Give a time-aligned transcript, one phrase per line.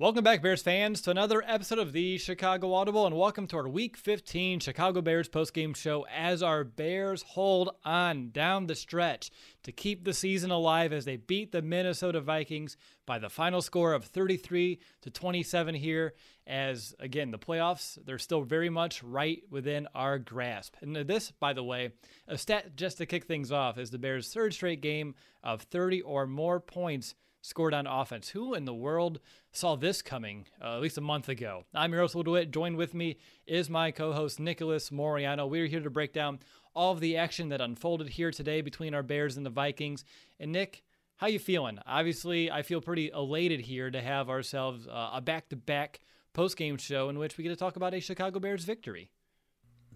[0.00, 3.68] Welcome back, Bears fans, to another episode of the Chicago Audible, and welcome to our
[3.68, 9.30] Week 15 Chicago Bears postgame show as our Bears hold on down the stretch
[9.62, 13.92] to keep the season alive as they beat the Minnesota Vikings by the final score
[13.92, 16.14] of 33 to 27 here.
[16.46, 20.76] As again, the playoffs, they're still very much right within our grasp.
[20.80, 21.90] And this, by the way,
[22.26, 25.14] a stat just to kick things off is the Bears' third straight game
[25.44, 28.30] of 30 or more points scored on offense.
[28.30, 29.20] Who in the world
[29.52, 31.64] saw this coming uh, at least a month ago?
[31.74, 32.50] I'm Russell DeWitt.
[32.50, 35.48] Joined with me is my co-host Nicholas Moriano.
[35.48, 36.38] We're here to break down
[36.74, 40.04] all of the action that unfolded here today between our Bears and the Vikings.
[40.38, 40.82] And Nick,
[41.16, 41.78] how you feeling?
[41.86, 46.00] Obviously, I feel pretty elated here to have ourselves uh, a back-to-back
[46.32, 49.10] post-game show in which we get to talk about a Chicago Bears victory.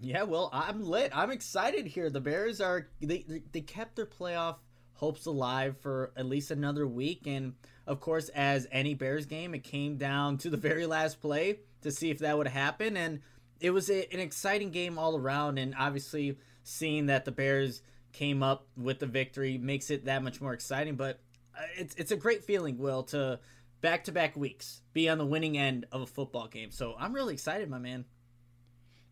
[0.01, 1.17] Yeah, well, I'm lit.
[1.17, 2.11] I'm excited here.
[2.11, 4.57] The Bears are they they kept their playoff
[4.95, 7.27] hopes alive for at least another week.
[7.27, 7.55] And
[7.87, 11.91] of course, as any Bears game, it came down to the very last play to
[11.91, 12.97] see if that would happen.
[12.97, 13.21] And
[13.61, 15.59] it was a, an exciting game all around.
[15.59, 20.41] And obviously, seeing that the Bears came up with the victory makes it that much
[20.41, 20.97] more exciting.
[20.97, 21.21] But
[21.57, 23.41] uh, it's it's a great feeling, Will, to
[23.81, 26.71] back to back weeks be on the winning end of a football game.
[26.71, 28.07] So I'm really excited, my man.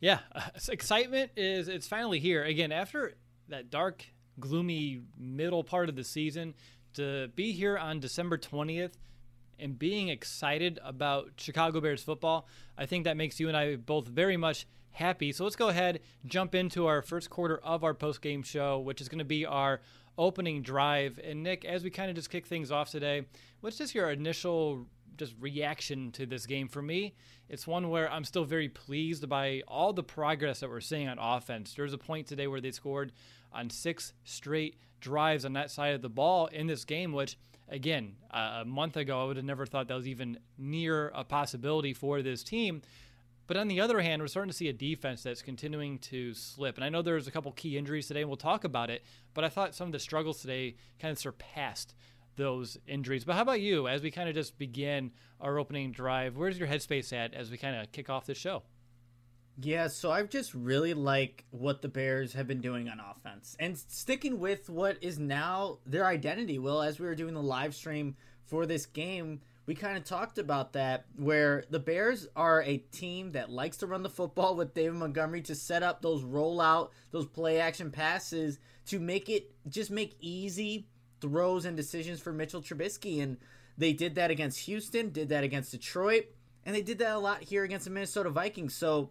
[0.00, 0.20] Yeah,
[0.68, 3.14] excitement is it's finally here again after
[3.48, 4.04] that dark
[4.40, 6.54] gloomy middle part of the season
[6.94, 8.92] to be here on December 20th
[9.58, 14.08] and being excited about Chicago Bears football, I think that makes you and I both
[14.08, 15.32] very much happy.
[15.32, 19.00] So let's go ahead, jump into our first quarter of our post game show, which
[19.00, 19.80] is going to be our
[20.18, 21.18] opening drive.
[21.22, 23.26] And Nick, as we kind of just kick things off today,
[23.60, 24.86] what's just your initial
[25.16, 27.14] just reaction to this game for me?
[27.48, 31.18] It's one where I'm still very pleased by all the progress that we're seeing on
[31.18, 31.74] offense.
[31.74, 33.12] There's a point today where they scored
[33.52, 37.36] on six straight drives on that side of the ball in this game, which
[37.68, 41.24] again, uh, a month ago, I would have never thought that was even near a
[41.24, 42.82] possibility for this team.
[43.46, 46.76] But on the other hand, we're starting to see a defense that's continuing to slip.
[46.76, 49.02] And I know there's a couple key injuries today, and we'll talk about it.
[49.34, 51.94] But I thought some of the struggles today kind of surpassed
[52.36, 53.24] those injuries.
[53.24, 56.36] But how about you as we kind of just begin our opening drive?
[56.36, 58.62] Where's your headspace at as we kind of kick off this show?
[59.60, 63.76] Yeah, so I've just really like what the Bears have been doing on offense and
[63.76, 66.58] sticking with what is now their identity.
[66.58, 70.38] Well, as we were doing the live stream for this game, we kind of talked
[70.38, 74.74] about that where the Bears are a team that likes to run the football with
[74.74, 79.90] David Montgomery to set up those rollout, those play action passes to make it just
[79.90, 80.88] make easy
[81.20, 83.36] throws and decisions for Mitchell Trubisky and
[83.78, 86.26] they did that against Houston, did that against Detroit,
[86.64, 88.74] and they did that a lot here against the Minnesota Vikings.
[88.74, 89.10] So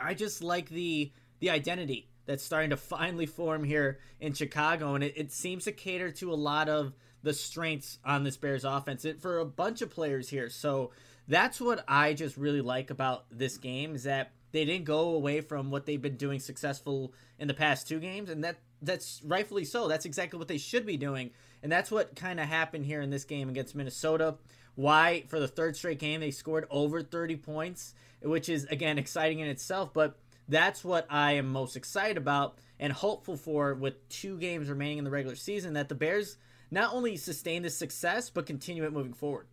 [0.00, 5.02] I just like the the identity that's starting to finally form here in Chicago, and
[5.02, 6.92] it, it seems to cater to a lot of
[7.22, 10.48] the strengths on this Bears offense it, for a bunch of players here.
[10.48, 10.90] So
[11.28, 15.40] that's what I just really like about this game is that they didn't go away
[15.40, 19.64] from what they've been doing successful in the past two games, and that that's rightfully
[19.64, 19.88] so.
[19.88, 21.30] That's exactly what they should be doing,
[21.62, 24.36] and that's what kind of happened here in this game against Minnesota
[24.80, 29.40] why for the third straight game they scored over 30 points, which is again exciting
[29.40, 29.92] in itself.
[29.92, 30.18] But
[30.48, 35.04] that's what I am most excited about and hopeful for with two games remaining in
[35.04, 36.38] the regular season that the Bears
[36.70, 39.46] not only sustain this success but continue it moving forward.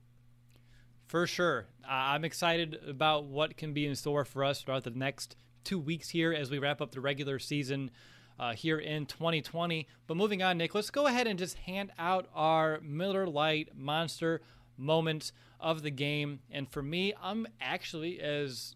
[1.08, 1.68] For sure.
[1.84, 5.80] Uh, I'm excited about what can be in store for us throughout the next two
[5.80, 7.92] weeks here as we wrap up the regular season
[8.40, 9.88] uh, here in 2020.
[10.06, 14.42] But moving on, Nick, let's go ahead and just hand out our Miller Lite Monster
[14.78, 16.40] moments of the game.
[16.52, 18.76] And for me, I'm actually as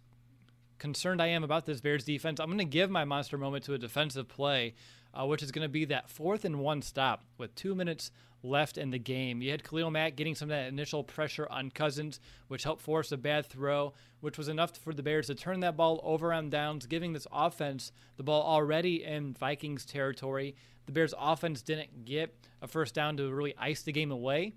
[0.80, 2.40] concerned I am about this Bears defense.
[2.40, 4.74] I'm going to give my monster moment to a defensive play,
[5.14, 8.12] uh, which is going to be that fourth and one stop with two minutes
[8.44, 9.42] left in the game.
[9.42, 13.12] You had Khalil Mack getting some of that initial pressure on Cousins, which helped force
[13.12, 16.50] a bad throw, which was enough for the Bears to turn that ball over on
[16.50, 20.56] downs, giving this offense the ball already in Vikings territory.
[20.86, 24.54] The Bears' offense didn't get a first down to really ice the game away.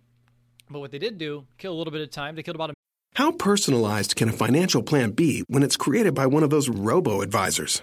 [0.70, 2.34] But what they did do, kill a little bit of time.
[2.34, 2.74] They killed about a
[3.14, 7.20] How personalized can a financial plan be when it's created by one of those robo
[7.20, 7.82] advisors?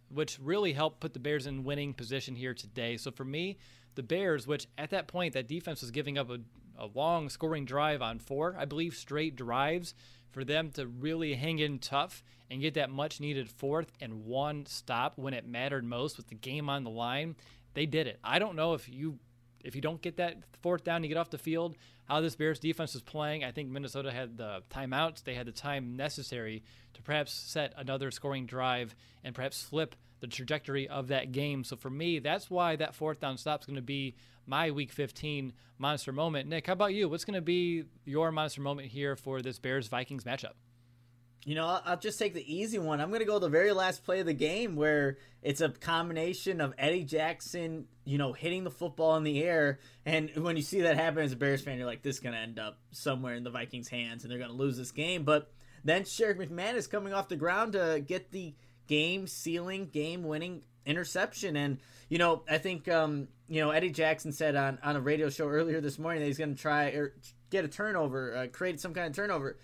[0.13, 2.97] which really helped put the Bears in winning position here today.
[2.97, 3.57] So for me,
[3.95, 6.39] the Bears, which at that point that defense was giving up a,
[6.77, 9.93] a long scoring drive on four, I believe, straight drives,
[10.31, 14.65] for them to really hang in tough and get that much needed fourth and one
[14.65, 17.35] stop when it mattered most with the game on the line,
[17.73, 18.19] they did it.
[18.23, 19.19] I don't know if you
[19.63, 21.75] if you don't get that fourth down, you get off the field.
[22.05, 25.23] How this Bears defense was playing, I think Minnesota had the timeouts.
[25.23, 26.63] They had the time necessary
[26.93, 31.63] to perhaps set another scoring drive and perhaps flip the trajectory of that game.
[31.63, 34.15] So for me, that's why that fourth down stop is going to be
[34.45, 36.47] my Week 15 monster moment.
[36.47, 37.09] Nick, how about you?
[37.09, 40.53] What's going to be your monster moment here for this Bears Vikings matchup?
[41.43, 43.01] You know, I'll just take the easy one.
[43.01, 46.61] I'm going to go the very last play of the game where it's a combination
[46.61, 49.79] of Eddie Jackson, you know, hitting the football in the air.
[50.05, 52.35] And when you see that happen as a Bears fan, you're like, this is going
[52.35, 55.23] to end up somewhere in the Vikings' hands and they're going to lose this game.
[55.23, 55.51] But
[55.83, 58.53] then Sherrick McManus coming off the ground to get the
[58.85, 61.55] game sealing, game winning interception.
[61.55, 65.29] And, you know, I think, um, you know, Eddie Jackson said on, on a radio
[65.31, 67.15] show earlier this morning that he's going to try or
[67.49, 69.57] get a turnover, uh, create some kind of turnover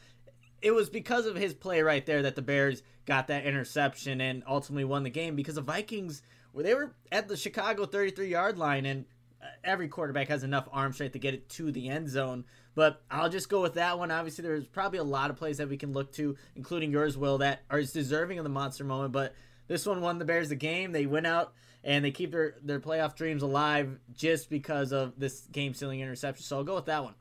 [0.62, 4.44] it was because of his play right there that the Bears got that interception and
[4.48, 6.21] ultimately won the game because the Vikings
[6.51, 9.06] where they were at the Chicago 33 yard line and
[9.42, 12.45] uh, every quarterback has enough arm strength to get it to the end zone.
[12.74, 14.12] But I'll just go with that one.
[14.12, 17.39] Obviously, there's probably a lot of plays that we can look to, including yours, Will,
[17.39, 19.13] that are deserving of the monster moment.
[19.13, 19.33] But
[19.68, 20.92] this one won the Bears the game.
[20.92, 25.42] They went out and they keep their, their playoff dreams alive just because of this
[25.51, 26.44] game sealing interception.
[26.44, 27.13] So I'll go with that one.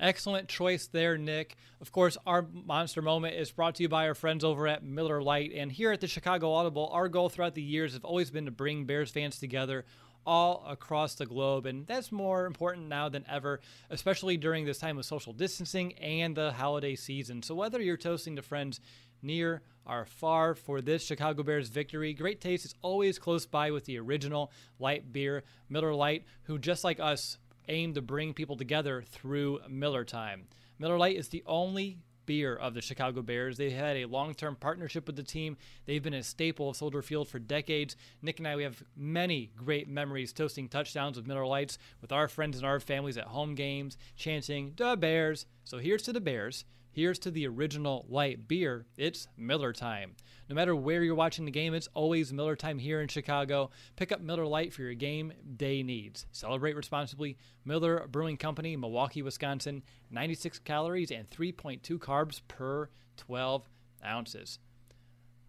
[0.00, 1.56] Excellent choice there, Nick.
[1.80, 5.20] Of course, our monster moment is brought to you by our friends over at Miller
[5.20, 5.52] Lite.
[5.52, 8.52] And here at the Chicago Audible, our goal throughout the years have always been to
[8.52, 9.84] bring Bears fans together
[10.24, 11.66] all across the globe.
[11.66, 13.60] And that's more important now than ever,
[13.90, 17.42] especially during this time of social distancing and the holiday season.
[17.42, 18.80] So, whether you're toasting to friends
[19.20, 23.86] near or far for this Chicago Bears victory, Great Taste is always close by with
[23.86, 29.02] the original light beer, Miller Lite, who just like us, aim to bring people together
[29.02, 30.48] through Miller Time.
[30.78, 31.98] Miller Lite is the only
[32.28, 33.56] beer of the Chicago Bears.
[33.56, 35.56] They had a long term partnership with the team.
[35.86, 37.96] They've been a staple of Soldier Field for decades.
[38.20, 42.28] Nick and I, we have many great memories toasting touchdowns with Miller Lites with our
[42.28, 45.46] friends and our families at home games, chanting, the Bears.
[45.64, 46.66] So here's to the Bears.
[46.98, 48.84] Here's to the original light beer.
[48.96, 50.16] It's Miller time.
[50.48, 53.70] No matter where you're watching the game, it's always Miller time here in Chicago.
[53.94, 56.26] Pick up Miller Lite for your game day needs.
[56.32, 57.38] Celebrate responsibly.
[57.64, 59.84] Miller Brewing Company, Milwaukee, Wisconsin.
[60.10, 63.68] 96 calories and 3.2 carbs per 12
[64.04, 64.58] ounces.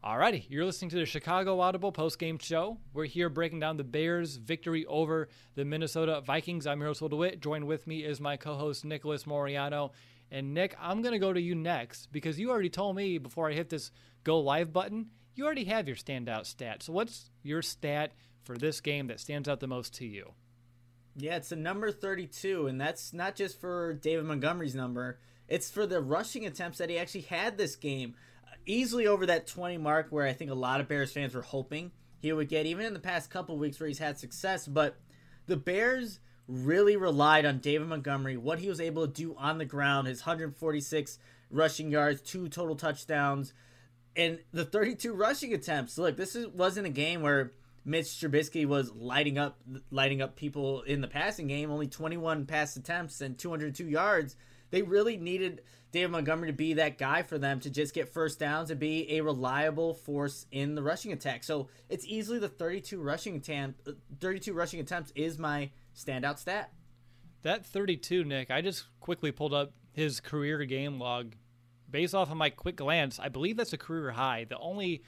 [0.04, 2.78] Alrighty, you're listening to the Chicago Audible postgame show.
[2.94, 6.68] We're here breaking down the Bears' victory over the Minnesota Vikings.
[6.68, 7.42] I'm your host, DeWitt.
[7.42, 9.90] Joined with me is my co-host Nicholas Moriano.
[10.32, 13.50] And Nick, I'm going to go to you next because you already told me before
[13.50, 13.92] I hit this
[14.24, 16.84] go live button, you already have your standout stat.
[16.84, 18.12] So what's your stat
[18.44, 20.34] for this game that stands out the most to you?
[21.16, 25.20] Yeah, it's a number 32, and that's not just for David Montgomery's number.
[25.48, 28.16] It's for the rushing attempts that he actually had this game.
[28.66, 31.92] Easily over that 20 mark where I think a lot of Bears fans were hoping
[32.20, 34.68] he would get, even in the past couple weeks where he's had success.
[34.68, 34.98] But
[35.48, 36.20] the Bears
[36.50, 40.22] really relied on David Montgomery, what he was able to do on the ground, his
[40.22, 41.20] 146
[41.52, 43.54] rushing yards, two total touchdowns,
[44.16, 45.98] and the 32 rushing attempts.
[45.98, 47.54] Look, this is, wasn't a game where
[47.86, 49.60] Mitch Trubisky was lighting up
[49.92, 51.72] lighting up people in the passing game.
[51.72, 54.36] Only 21 pass attempts and 202 yards.
[54.72, 58.40] They really needed David Montgomery to be that guy for them to just get first
[58.40, 61.44] downs and be a reliable force in the rushing attack.
[61.44, 63.88] So it's easily the 32 rushing attempt,
[64.20, 66.72] 32 rushing attempts is my standout stat.
[67.44, 71.36] That 32, Nick, I just quickly pulled up his career game log.
[71.90, 74.46] Based off of my quick glance, I believe that's a career high.
[74.48, 75.02] The only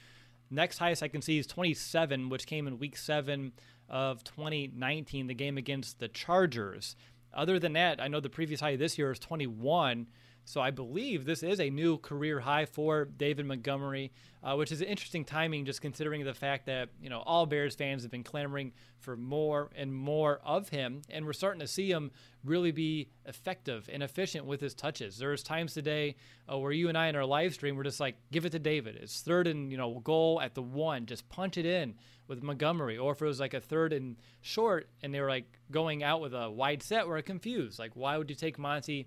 [0.50, 3.52] next highest I can see is 27, which came in week seven
[3.88, 6.96] of 2019, the game against the Chargers.
[7.32, 10.06] Other than that, I know the previous high this year is 21.
[10.44, 14.82] So I believe this is a new career high for David Montgomery, uh, which is
[14.82, 18.72] interesting timing, just considering the fact that you know all Bears fans have been clamoring
[18.98, 22.10] for more and more of him, and we're starting to see him
[22.44, 25.16] really be effective and efficient with his touches.
[25.16, 26.16] There's times today
[26.52, 28.58] uh, where you and I in our live stream were just like, "Give it to
[28.58, 31.94] David." It's third and you know goal at the one, just punch it in
[32.26, 35.46] with Montgomery, or if it was like a third and short, and they were like
[35.70, 37.78] going out with a wide set, we're confused.
[37.78, 39.06] Like, why would you take Monty?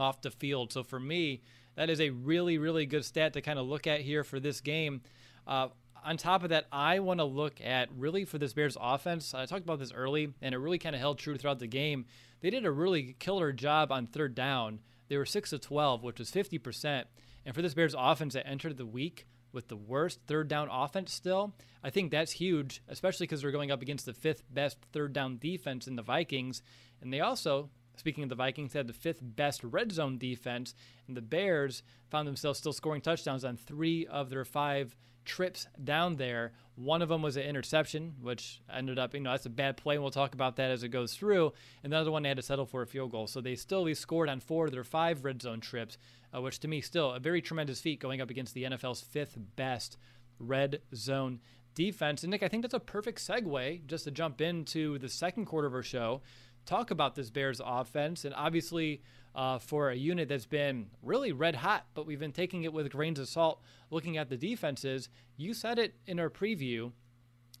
[0.00, 0.72] Off the field.
[0.72, 1.42] So for me,
[1.76, 4.60] that is a really, really good stat to kind of look at here for this
[4.60, 5.02] game.
[5.46, 5.68] Uh,
[6.04, 9.34] on top of that, I want to look at really for this Bears offense.
[9.34, 12.06] I talked about this early, and it really kind of held true throughout the game.
[12.40, 14.80] They did a really killer job on third down.
[15.08, 17.04] They were 6 to 12, which was 50%.
[17.44, 21.12] And for this Bears offense that entered the week with the worst third down offense
[21.12, 25.12] still, I think that's huge, especially because they're going up against the fifth best third
[25.12, 26.62] down defense in the Vikings.
[27.00, 30.74] And they also Speaking of the Vikings, they had the fifth best red zone defense,
[31.06, 36.16] and the Bears found themselves still scoring touchdowns on three of their five trips down
[36.16, 36.52] there.
[36.76, 39.96] One of them was an interception, which ended up, you know, that's a bad play,
[39.96, 41.52] and we'll talk about that as it goes through.
[41.82, 43.26] And the other one, they had to settle for a field goal.
[43.26, 45.98] So they still at scored on four of their five red zone trips,
[46.34, 49.36] uh, which to me, still a very tremendous feat going up against the NFL's fifth
[49.56, 49.96] best
[50.38, 51.40] red zone
[51.74, 52.24] defense.
[52.24, 55.68] And Nick, I think that's a perfect segue just to jump into the second quarter
[55.68, 56.22] of our show
[56.68, 58.24] talk about this Bears offense.
[58.24, 59.02] And obviously,
[59.34, 62.90] uh, for a unit that's been really red hot, but we've been taking it with
[62.92, 63.60] grains of salt
[63.90, 65.08] looking at the defenses.
[65.36, 66.92] You said it in our preview.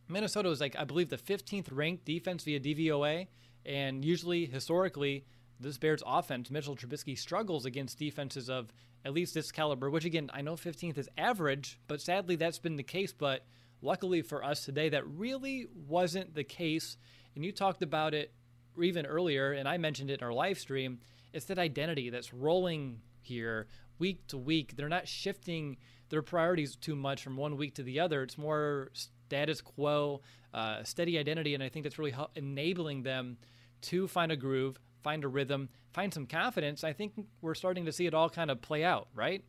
[0.08, 3.28] Minnesota was like, I believe, the 15th ranked defense via DVOA.
[3.64, 5.24] And usually, historically,
[5.60, 8.72] this Bears offense, Mitchell Trubisky struggles against defenses of
[9.04, 12.76] at least this caliber, which again, I know 15th is average, but sadly that's been
[12.76, 13.12] the case.
[13.12, 13.44] But
[13.80, 16.96] luckily for us today, that really wasn't the case.
[17.34, 18.32] And you talked about it
[18.82, 21.00] even earlier, and I mentioned it in our live stream,
[21.32, 23.66] it's that identity that's rolling here
[23.98, 24.76] week to week.
[24.76, 25.76] They're not shifting
[26.08, 28.22] their priorities too much from one week to the other.
[28.22, 30.22] It's more status quo,
[30.54, 33.36] uh, steady identity, and I think that's really enabling them
[33.82, 36.84] to find a groove, find a rhythm, find some confidence.
[36.84, 39.44] I think we're starting to see it all kind of play out, right?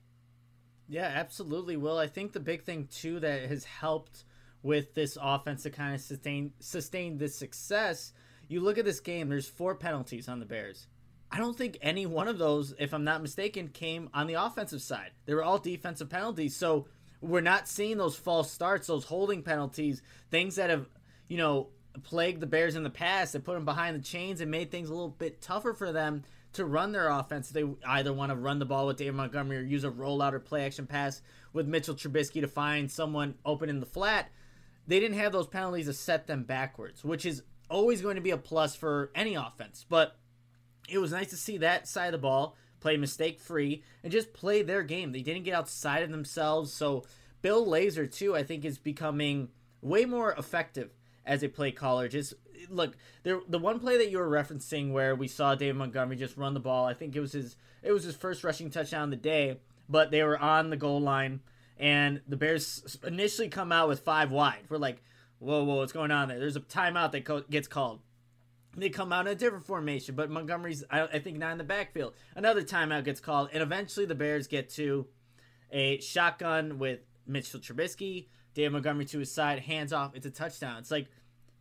[0.87, 1.77] Yeah, absolutely.
[1.77, 4.23] Well, I think the big thing too that has helped
[4.63, 8.11] with this offense to kind of sustain sustain this success
[8.49, 10.87] you look at this game, there's four penalties on the Bears.
[11.31, 14.81] I don't think any one of those, if I'm not mistaken, came on the offensive
[14.81, 15.11] side.
[15.25, 16.55] They were all defensive penalties.
[16.55, 16.87] So
[17.21, 20.01] we're not seeing those false starts, those holding penalties,
[20.31, 20.89] things that have,
[21.27, 21.69] you know,
[22.03, 24.89] plagued the Bears in the past that put them behind the chains and made things
[24.89, 27.49] a little bit tougher for them to run their offense.
[27.49, 30.39] They either want to run the ball with David Montgomery or use a rollout or
[30.39, 31.21] play action pass
[31.53, 34.29] with Mitchell Trubisky to find someone open in the flat.
[34.87, 38.31] They didn't have those penalties to set them backwards, which is always going to be
[38.31, 39.85] a plus for any offense.
[39.87, 40.17] But
[40.89, 44.33] it was nice to see that side of the ball play mistake free and just
[44.33, 45.11] play their game.
[45.11, 46.71] They didn't get outside of themselves.
[46.73, 47.03] So
[47.41, 49.49] Bill Lazor too, I think, is becoming
[49.81, 50.91] way more effective
[51.25, 52.07] as a play caller.
[52.07, 52.33] Just
[52.69, 56.37] look, there the one play that you were referencing where we saw David Montgomery just
[56.37, 56.85] run the ball.
[56.85, 60.11] I think it was his it was his first rushing touchdown of the day, but
[60.11, 61.41] they were on the goal line
[61.79, 64.65] and the Bears initially come out with five wide.
[64.67, 65.01] We're like,
[65.39, 66.39] whoa, whoa, what's going on there?
[66.39, 68.01] There's a timeout that co- gets called.
[68.77, 71.63] They come out in a different formation, but Montgomery's, I, I think, not in the
[71.63, 72.13] backfield.
[72.35, 75.07] Another timeout gets called, and eventually the Bears get to
[75.71, 80.15] a shotgun with Mitchell Trubisky, Dave Montgomery to his side, hands off.
[80.15, 80.79] It's a touchdown.
[80.79, 81.07] It's like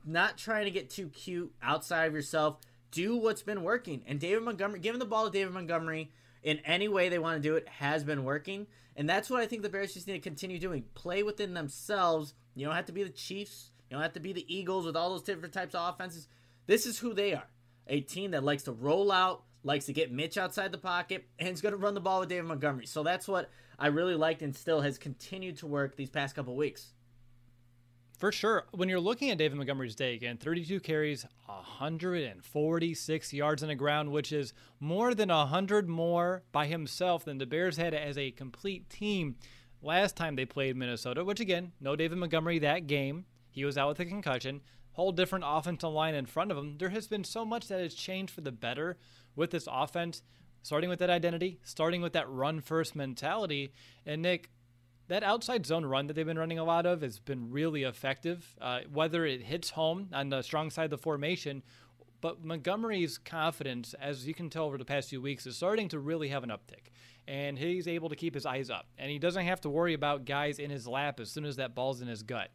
[0.04, 2.58] not trying to get too cute outside of yourself.
[2.90, 4.02] Do what's been working.
[4.06, 6.11] And David Montgomery, giving the ball to David Montgomery
[6.42, 8.66] in any way they want to do it has been working.
[8.97, 10.85] And that's what I think the Bears just need to continue doing.
[10.95, 13.71] Play within themselves you don't have to be the Chiefs.
[13.88, 16.26] You don't have to be the Eagles with all those different types of offenses.
[16.66, 17.47] This is who they are.
[17.87, 21.49] A team that likes to roll out, likes to get Mitch outside the pocket, and
[21.50, 22.87] is going to run the ball with David Montgomery.
[22.87, 26.57] So that's what I really liked and still has continued to work these past couple
[26.57, 26.95] weeks.
[28.18, 28.66] For sure.
[28.72, 34.10] When you're looking at David Montgomery's day again, 32 carries, 146 yards on the ground,
[34.10, 38.90] which is more than 100 more by himself than the Bears had as a complete
[38.90, 39.37] team
[39.82, 43.25] last time they played Minnesota, which again, no David Montgomery that game.
[43.50, 44.62] He was out with a concussion.
[44.94, 46.78] Whole different offensive line in front of him.
[46.78, 48.98] There has been so much that has changed for the better
[49.37, 50.22] with this offense,
[50.62, 53.72] starting with that identity, starting with that run first mentality.
[54.04, 54.50] And Nick,
[55.08, 58.54] that outside zone run that they've been running a lot of has been really effective.
[58.60, 61.62] Uh, whether it hits home on the strong side of the formation,
[62.20, 65.98] but Montgomery's confidence, as you can tell over the past few weeks, is starting to
[65.98, 66.90] really have an uptick.
[67.26, 68.86] And he's able to keep his eyes up.
[68.98, 71.74] And he doesn't have to worry about guys in his lap as soon as that
[71.74, 72.50] ball's in his gut.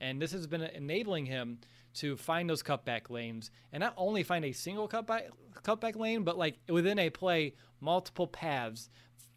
[0.00, 1.58] And this has been enabling him
[1.94, 5.30] to find those cutback lanes and not only find a single cutback,
[5.64, 8.88] cutback lane, but like within a play, multiple paths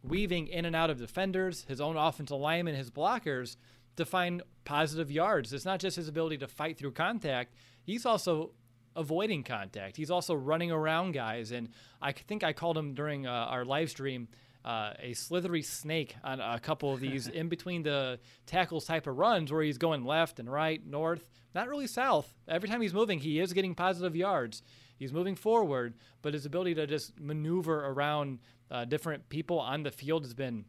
[0.04, 3.58] weaving in and out of defenders, his own offensive linemen, his blockers
[3.98, 5.54] to find positive yards.
[5.54, 7.54] It's not just his ability to fight through contact,
[7.84, 8.52] he's also
[8.96, 9.96] avoiding contact.
[9.98, 11.52] He's also running around guys.
[11.52, 11.70] And
[12.02, 14.28] I think I called him during uh, our live stream.
[14.64, 19.18] Uh, a slithery snake on a couple of these in between the tackles type of
[19.18, 22.32] runs where he's going left and right, north, not really south.
[22.48, 24.62] Every time he's moving, he is getting positive yards.
[25.00, 28.38] He's moving forward, but his ability to just maneuver around
[28.72, 30.66] uh, different people on the field has been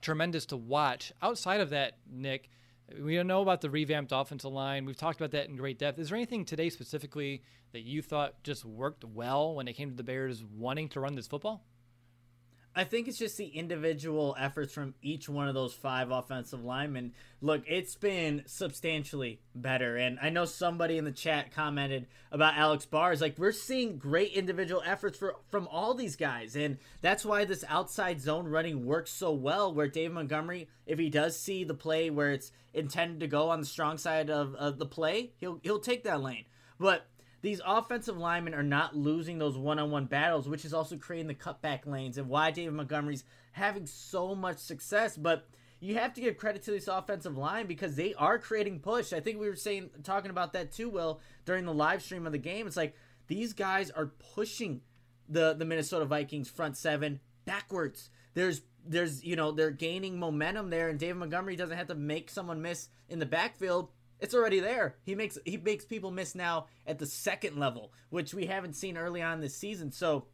[0.00, 1.12] tremendous to watch.
[1.20, 2.48] Outside of that, Nick,
[3.00, 4.84] we don't know about the revamped offensive line.
[4.84, 5.98] We've talked about that in great depth.
[5.98, 9.96] Is there anything today specifically that you thought just worked well when it came to
[9.96, 11.64] the Bears wanting to run this football?
[12.76, 17.12] I think it's just the individual efforts from each one of those five offensive linemen.
[17.40, 19.96] Look, it's been substantially better.
[19.96, 23.20] And I know somebody in the chat commented about Alex Bars.
[23.20, 26.56] Like, we're seeing great individual efforts for, from all these guys.
[26.56, 29.72] And that's why this outside zone running works so well.
[29.72, 33.60] Where Dave Montgomery, if he does see the play where it's intended to go on
[33.60, 36.46] the strong side of, of the play, he'll, he'll take that lane.
[36.80, 37.06] But
[37.44, 41.84] these offensive linemen are not losing those one-on-one battles, which is also creating the cutback
[41.84, 43.22] lanes and why David Montgomery's
[43.52, 45.14] having so much success.
[45.14, 45.46] But
[45.78, 49.12] you have to give credit to this offensive line because they are creating push.
[49.12, 52.32] I think we were saying talking about that too, Will, during the live stream of
[52.32, 52.66] the game.
[52.66, 54.80] It's like these guys are pushing
[55.28, 58.08] the the Minnesota Vikings front seven backwards.
[58.32, 62.30] There's there's you know they're gaining momentum there, and David Montgomery doesn't have to make
[62.30, 63.90] someone miss in the backfield
[64.24, 64.96] it's already there.
[65.04, 68.96] He makes he makes people miss now at the second level, which we haven't seen
[68.96, 69.92] early on this season.
[69.92, 70.26] So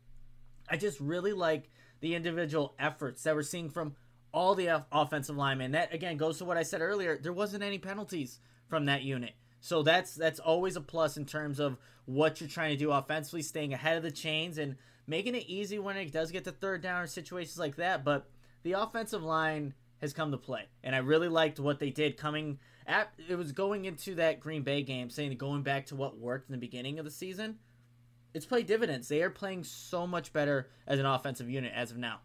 [0.68, 1.68] I just really like
[2.00, 3.96] the individual efforts that we're seeing from
[4.32, 5.72] all the offensive linemen.
[5.72, 7.18] That again goes to what I said earlier.
[7.18, 9.32] There wasn't any penalties from that unit.
[9.60, 11.76] So that's that's always a plus in terms of
[12.06, 14.76] what you're trying to do offensively, staying ahead of the chains and
[15.08, 18.04] making it easy when it does get to third down or situations like that.
[18.04, 18.30] But
[18.62, 22.60] the offensive line has come to play, and I really liked what they did coming
[22.90, 26.48] at, it was going into that Green Bay game, saying going back to what worked
[26.48, 27.58] in the beginning of the season.
[28.34, 29.08] It's played dividends.
[29.08, 32.20] They are playing so much better as an offensive unit as of now.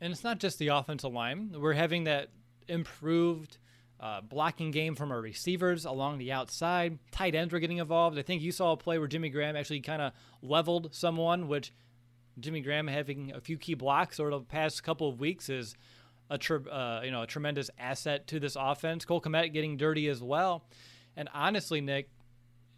[0.00, 1.54] And it's not just the offensive line.
[1.58, 2.28] We're having that
[2.68, 3.58] improved
[4.00, 6.98] uh, blocking game from our receivers along the outside.
[7.10, 8.18] Tight ends were getting involved.
[8.18, 10.12] I think you saw a play where Jimmy Graham actually kind of
[10.42, 11.72] leveled someone, which
[12.38, 15.76] Jimmy Graham having a few key blocks over the past couple of weeks is
[16.34, 19.04] a uh, you know a tremendous asset to this offense.
[19.04, 20.64] Cole Kmet getting dirty as well,
[21.16, 22.10] and honestly, Nick,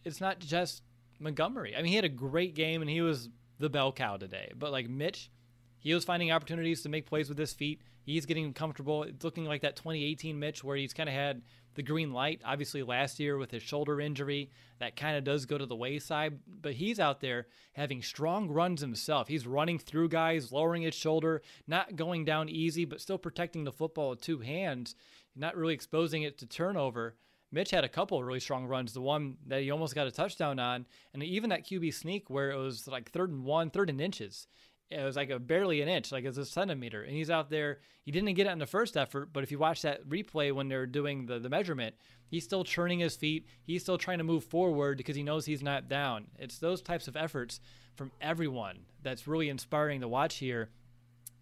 [0.04, 0.82] it's not just
[1.18, 1.74] Montgomery.
[1.74, 4.52] I mean, he had a great game and he was the bell cow today.
[4.56, 5.30] But like Mitch,
[5.78, 7.82] he was finding opportunities to make plays with his feet.
[8.04, 9.02] He's getting comfortable.
[9.02, 11.42] It's looking like that 2018 Mitch where he's kind of had
[11.76, 12.40] the green light.
[12.44, 16.40] Obviously, last year with his shoulder injury, that kind of does go to the wayside.
[16.60, 19.28] But he's out there having strong runs himself.
[19.28, 23.72] He's running through guys, lowering his shoulder, not going down easy, but still protecting the
[23.72, 24.96] football with two hands,
[25.36, 27.14] not really exposing it to turnover.
[27.52, 28.92] Mitch had a couple of really strong runs.
[28.92, 32.50] The one that he almost got a touchdown on, and even that QB sneak where
[32.50, 34.48] it was like third and one, third and inches
[34.90, 37.02] it was like a barely an inch, like it's a centimeter.
[37.02, 37.80] And he's out there.
[38.04, 40.68] He didn't get it in the first effort, but if you watch that replay when
[40.68, 41.96] they're doing the, the measurement,
[42.28, 43.46] he's still churning his feet.
[43.62, 46.26] He's still trying to move forward because he knows he's not down.
[46.38, 47.60] It's those types of efforts
[47.96, 50.70] from everyone that's really inspiring to watch here.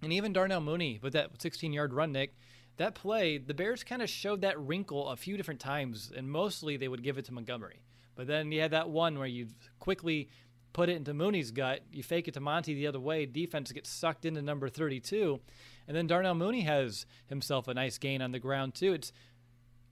[0.03, 2.35] And even Darnell Mooney with that 16 yard run, Nick,
[2.77, 6.77] that play, the Bears kind of showed that wrinkle a few different times, and mostly
[6.77, 7.83] they would give it to Montgomery.
[8.17, 10.29] But then you had that one where you quickly
[10.75, 11.81] put it into Mooney's gut.
[11.91, 13.25] You fake it to Monty the other way.
[13.25, 15.41] Defense gets sucked into number 32.
[15.89, 18.93] And then Darnell Mooney has himself a nice gain on the ground, too.
[18.93, 19.13] It's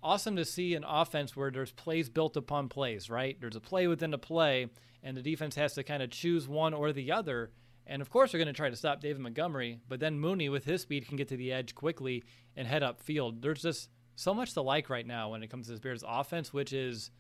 [0.03, 3.41] awesome to see an offense where there's plays built upon plays, right?
[3.41, 4.67] There's a play within a play,
[5.03, 7.53] and the defense has to kind of choose one or the other.
[7.87, 10.65] And of course, they're going to try to stop David Montgomery, but then Mooney, with
[10.65, 12.25] his speed, can get to the edge quickly
[12.57, 13.41] and head up field.
[13.41, 16.53] There's just so much to like right now when it comes to this Bears offense,
[16.53, 17.11] which is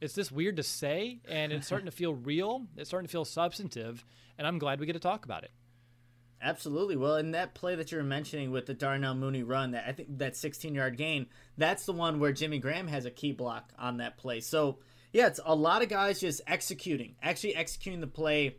[0.00, 2.66] it's just weird to say, and it's starting to feel real.
[2.76, 4.04] It's starting to feel substantive,
[4.38, 5.50] and I'm glad we get to talk about it.
[6.42, 6.96] Absolutely.
[6.96, 9.92] Well, in that play that you were mentioning with the Darnell Mooney run, that I
[9.92, 11.26] think that 16 yard gain,
[11.56, 14.40] that's the one where Jimmy Graham has a key block on that play.
[14.40, 14.78] So
[15.14, 18.56] yeah, it's a lot of guys just executing, actually executing the play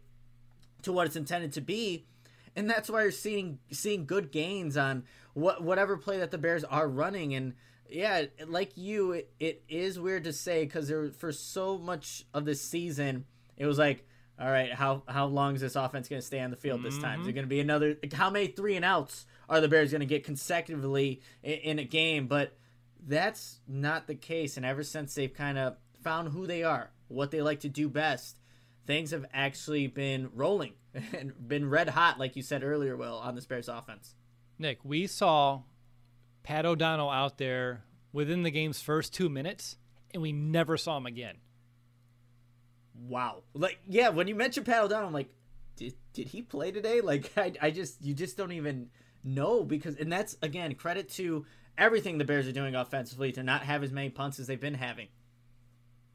[0.82, 2.08] to what it's intended to be,
[2.56, 6.63] and that's why you're seeing seeing good gains on what whatever play that the Bears
[6.63, 7.36] are running.
[7.36, 7.54] And
[7.89, 12.45] yeah, like you, it, it is weird to say because there for so much of
[12.45, 13.26] the season,
[13.58, 14.06] it was like,
[14.39, 16.98] all right, how how long is this offense going to stay on the field this
[16.98, 17.21] time?
[17.21, 17.36] Is it mm-hmm.
[17.36, 17.98] going to be another?
[18.13, 21.84] How many three and outs are the Bears going to get consecutively in, in a
[21.84, 22.28] game?
[22.28, 22.58] But
[23.08, 24.58] that's not the case.
[24.58, 27.88] And ever since they've kind of found who they are, what they like to do
[27.88, 28.38] best,
[28.86, 30.74] things have actually been rolling
[31.13, 34.15] and been red hot, like you said earlier, Will, on this Bears offense.
[34.58, 35.62] Nick, we saw
[36.45, 39.77] Pat O'Donnell out there within the game's first two minutes,
[40.13, 41.38] and we never saw him again.
[42.93, 43.43] Wow.
[43.55, 45.29] Like, yeah, when you mentioned Pat O'Donnell, I'm like,
[45.75, 47.01] did, did he play today?
[47.03, 48.89] Like, I, I just, you just don't even
[49.23, 51.47] know because, and that's, again, credit to
[51.79, 54.75] everything the Bears are doing offensively to not have as many punts as they've been
[54.75, 55.08] having.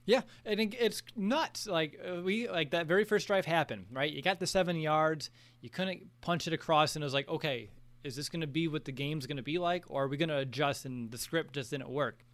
[0.06, 1.66] Yeah, and it's nuts.
[1.66, 4.10] Like uh, we like that very first drive happened, right?
[4.10, 7.68] You got the seven yards, you couldn't punch it across, and it was like, okay,
[8.04, 10.16] is this going to be what the game's going to be like, or are we
[10.16, 10.84] going to adjust?
[10.84, 12.24] And the script just didn't work,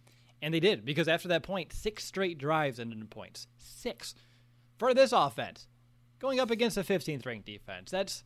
[0.41, 3.47] and they did because after that point, six straight drives ended in points.
[3.57, 4.15] Six
[4.77, 5.67] for this offense,
[6.19, 7.91] going up against a 15th ranked defense.
[7.91, 8.23] That's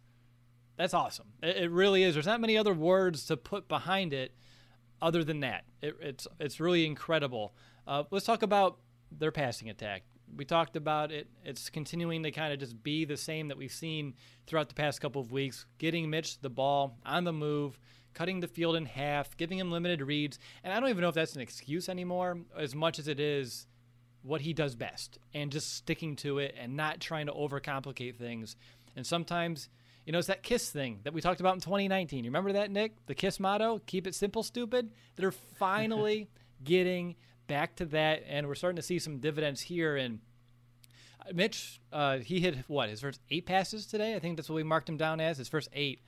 [0.78, 1.28] that's awesome.
[1.42, 2.16] It, it really is.
[2.16, 4.34] There's not many other words to put behind it
[5.02, 5.66] other than that.
[5.82, 7.54] It, it's it's really incredible.
[7.88, 8.78] Uh, let's talk about
[9.12, 10.04] their passing attack.
[10.36, 11.28] We talked about it.
[11.44, 14.14] It's continuing to kind of just be the same that we've seen
[14.48, 17.78] throughout the past couple of weeks, getting Mitch the ball on the move,
[18.14, 20.40] cutting the field in half, giving him limited reads.
[20.64, 23.68] And I don't even know if that's an excuse anymore, as much as it is
[24.24, 28.56] what he does best and just sticking to it and not trying to overcomplicate things.
[28.96, 29.70] And sometimes,
[30.06, 32.24] you know, it's that KISS thing that we talked about in 2019.
[32.24, 32.94] You remember that, Nick?
[33.08, 34.92] The KISS motto, keep it simple, stupid?
[35.16, 36.30] They're finally
[36.64, 37.16] getting
[37.52, 39.98] back to that, and we're starting to see some dividends here.
[39.98, 40.20] And
[41.34, 44.16] Mitch, uh, he hit what his first eight passes today.
[44.16, 46.00] I think that's what we marked him down as his first eight.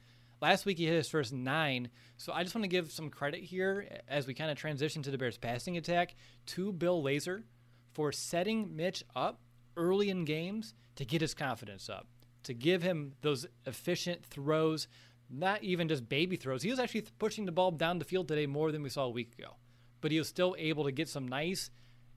[0.41, 1.89] Last week he hit his first nine.
[2.15, 5.11] So I just want to give some credit here as we kind of transition to
[5.11, 7.43] the Bears' passing attack to Bill Lazor
[7.91, 9.41] for setting Mitch up
[9.75, 12.07] early in games to get his confidence up,
[12.43, 14.87] to give him those efficient throws,
[15.29, 16.63] not even just baby throws.
[16.63, 19.09] He was actually pushing the ball down the field today more than we saw a
[19.09, 19.57] week ago
[20.03, 21.71] but he was still able to get some nice,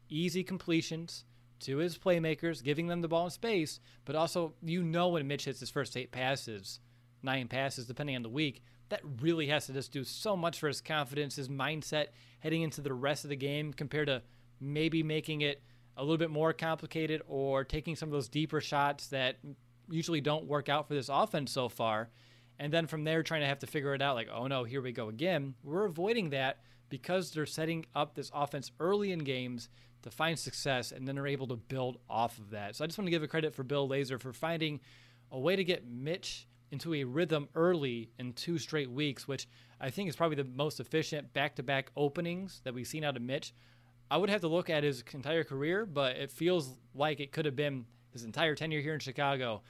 [0.08, 1.24] easy completions
[1.60, 3.78] to his playmakers, giving them the ball in space.
[4.04, 6.80] But also, you know, when Mitch hits his first eight passes,
[7.22, 10.66] nine passes, depending on the week, that really has to just do so much for
[10.66, 12.06] his confidence, his mindset
[12.40, 14.20] heading into the rest of the game compared to
[14.60, 15.62] maybe making it
[15.96, 19.36] a little bit more complicated or taking some of those deeper shots that
[19.88, 22.10] usually don't work out for this offense so far.
[22.58, 24.82] And then from there, trying to have to figure it out like, oh no, here
[24.82, 25.54] we go again.
[25.62, 29.68] We're avoiding that because they're setting up this offense early in games
[30.02, 32.76] to find success and then are able to build off of that.
[32.76, 34.80] So I just want to give a credit for Bill Lazor for finding
[35.32, 39.48] a way to get Mitch into a rhythm early in two straight weeks, which
[39.80, 43.16] I think is probably the most efficient back to back openings that we've seen out
[43.16, 43.52] of Mitch.
[44.10, 47.44] I would have to look at his entire career, but it feels like it could
[47.44, 49.62] have been his entire tenure here in Chicago,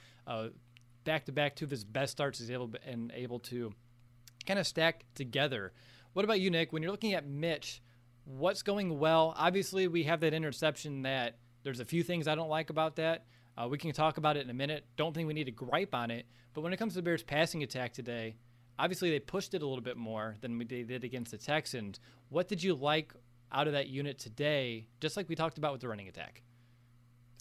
[1.03, 3.73] back to back two of his best starts he's able and able to
[4.45, 5.73] kind of stack together.
[6.17, 6.73] What about you, Nick?
[6.73, 7.79] When you're looking at Mitch,
[8.25, 9.35] what's going well?
[9.37, 13.25] Obviously, we have that interception that there's a few things I don't like about that.
[13.55, 14.83] Uh, we can talk about it in a minute.
[14.95, 16.25] Don't think we need to gripe on it.
[16.55, 18.35] But when it comes to the Bears' passing attack today,
[18.79, 21.99] obviously they pushed it a little bit more than they did against the Texans.
[22.29, 23.13] What did you like
[23.51, 26.41] out of that unit today, just like we talked about with the running attack?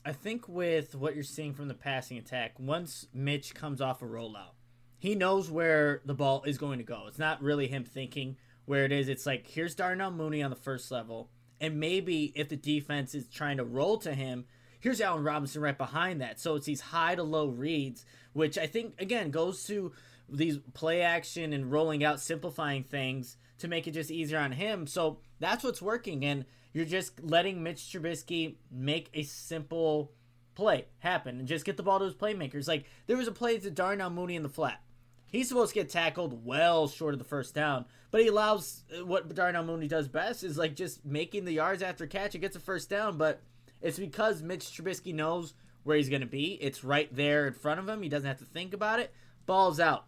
[0.05, 4.05] I think with what you're seeing from the passing attack, once Mitch comes off a
[4.05, 4.53] rollout,
[4.99, 7.05] he knows where the ball is going to go.
[7.09, 8.37] It's not really him thinking
[8.67, 12.49] where it is it's like here's Darnell Mooney on the first level, and maybe if
[12.49, 14.45] the defense is trying to roll to him,
[14.81, 16.39] here's Allen Robinson right behind that.
[16.39, 19.93] So it's these high to low reads, which I think again goes to
[20.29, 24.87] these play action and rolling out, simplifying things to make it just easier on him.
[24.87, 30.13] So that's what's working, and you're just letting Mitch Trubisky make a simple
[30.55, 32.67] play happen and just get the ball to his playmakers.
[32.67, 34.83] Like there was a play to Darnell Mooney in the flat.
[35.27, 37.85] He's supposed to get tackled well short of the first down,
[38.17, 41.83] but he allows uh, what Darnell Mooney does best is like just making the yards
[41.83, 42.35] after catch.
[42.35, 43.43] It gets a first down, but
[43.83, 45.53] it's because Mitch Trubisky knows
[45.83, 46.55] where he's going to be.
[46.59, 48.01] It's right there in front of him.
[48.01, 49.13] He doesn't have to think about it.
[49.45, 50.07] Ball's out.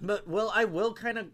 [0.00, 1.28] But well, I will kind of.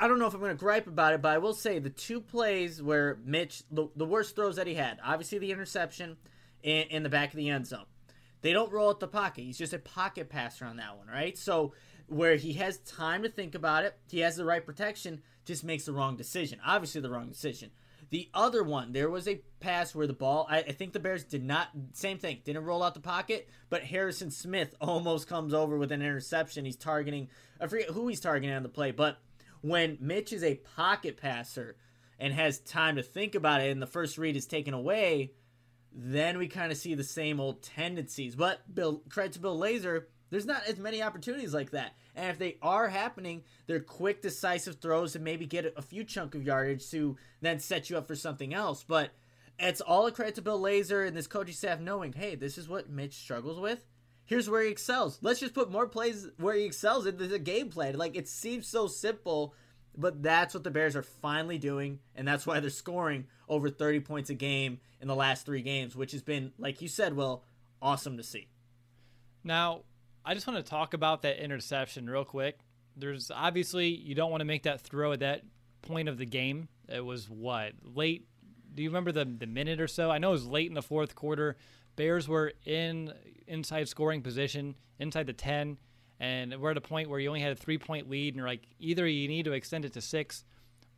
[0.00, 1.88] I don't know if I'm going to gripe about it, but I will say the
[1.88, 6.16] two plays where Mitch, the, the worst throws that he had, obviously the interception
[6.64, 7.86] in, in the back of the end zone.
[8.40, 9.42] They don't roll out the pocket.
[9.44, 11.38] He's just a pocket passer on that one, right?
[11.38, 11.74] So
[12.12, 15.86] where he has time to think about it, he has the right protection, just makes
[15.86, 16.60] the wrong decision.
[16.64, 17.70] Obviously, the wrong decision.
[18.10, 21.24] The other one, there was a pass where the ball, I, I, think the Bears
[21.24, 25.78] did not, same thing, didn't roll out the pocket, but Harrison Smith almost comes over
[25.78, 26.66] with an interception.
[26.66, 29.16] He's targeting, I forget who he's targeting on the play, but
[29.62, 31.76] when Mitch is a pocket passer
[32.18, 35.32] and has time to think about it and the first read is taken away,
[35.94, 38.36] then we kind of see the same old tendencies.
[38.36, 41.92] But Bill, credit to Bill Lazor, there's not as many opportunities like that.
[42.16, 46.34] And if they are happening, they're quick, decisive throws to maybe get a few chunk
[46.34, 48.82] of yardage to then set you up for something else.
[48.82, 49.10] But
[49.58, 52.66] it's all a credit to Bill Lazor and this coaching staff knowing, hey, this is
[52.66, 53.84] what Mitch struggles with.
[54.24, 55.18] Here's where he excels.
[55.20, 57.98] Let's just put more plays where he excels into the game plan.
[57.98, 59.54] Like it seems so simple,
[59.94, 64.00] but that's what the Bears are finally doing, and that's why they're scoring over 30
[64.00, 67.44] points a game in the last three games, which has been, like you said, well,
[67.82, 68.48] awesome to see.
[69.44, 69.82] Now,
[70.24, 72.58] I just want to talk about that interception real quick.
[72.96, 75.42] There's obviously you don't want to make that throw at that
[75.82, 76.68] point of the game.
[76.88, 78.28] It was what late.
[78.74, 80.10] Do you remember the the minute or so?
[80.10, 81.56] I know it was late in the fourth quarter.
[81.96, 83.12] Bears were in
[83.46, 85.78] inside scoring position, inside the ten,
[86.20, 88.46] and we're at a point where you only had a three point lead, and you're
[88.46, 90.44] like, either you need to extend it to six,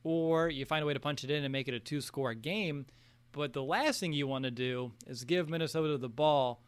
[0.03, 2.35] or you find a way to punch it in and make it a two score
[2.35, 2.87] game.
[3.33, 6.63] But the last thing you want to do is give Minnesota the ball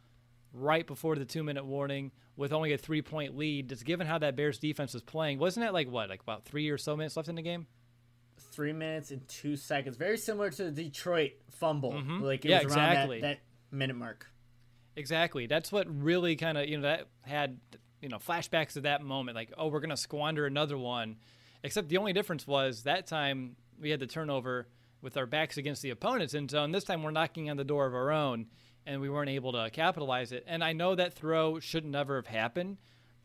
[0.53, 3.69] right before the two minute warning with only a three point lead.
[3.69, 6.69] Just given how that Bears defense was playing, wasn't it like what, like about three
[6.69, 7.67] or so minutes left in the game?
[8.51, 9.97] Three minutes and two seconds.
[9.97, 11.93] Very similar to the Detroit fumble.
[11.93, 12.23] Mm-hmm.
[12.23, 13.17] Like it yeah, was exactly.
[13.17, 13.39] around that,
[13.71, 14.27] that minute mark.
[14.95, 15.45] Exactly.
[15.45, 17.59] That's what really kind of, you know, that had,
[18.01, 19.35] you know, flashbacks to that moment.
[19.35, 21.17] Like, oh, we're going to squander another one.
[21.63, 24.67] Except the only difference was that time we had the turnover
[25.01, 26.71] with our backs against the opponent's end zone.
[26.71, 28.47] This time we're knocking on the door of our own
[28.87, 30.45] and we weren't able to capitalize it.
[30.47, 32.77] And I know that throw should never have happened,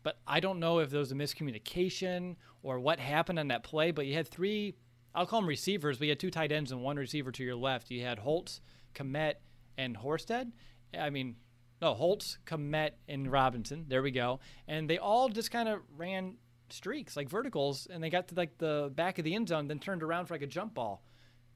[0.03, 3.91] but I don't know if there was a miscommunication or what happened on that play.
[3.91, 4.75] But you had three,
[5.15, 7.55] I'll call them receivers, but you had two tight ends and one receiver to your
[7.55, 7.89] left.
[7.89, 8.59] You had Holtz,
[8.93, 9.35] Kmet,
[9.77, 10.51] and Horsted.
[10.99, 11.37] I mean,
[11.81, 13.85] no, Holtz, Kmet, and Robinson.
[13.87, 14.41] There we go.
[14.67, 16.35] And they all just kind of ran
[16.69, 19.79] streaks, like verticals, and they got to like the back of the end zone, then
[19.79, 21.05] turned around for like a jump ball.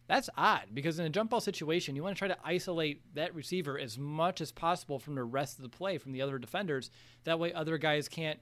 [0.07, 3.35] That's odd because in a jump ball situation, you want to try to isolate that
[3.35, 6.89] receiver as much as possible from the rest of the play from the other defenders.
[7.25, 8.39] That way, other guys can't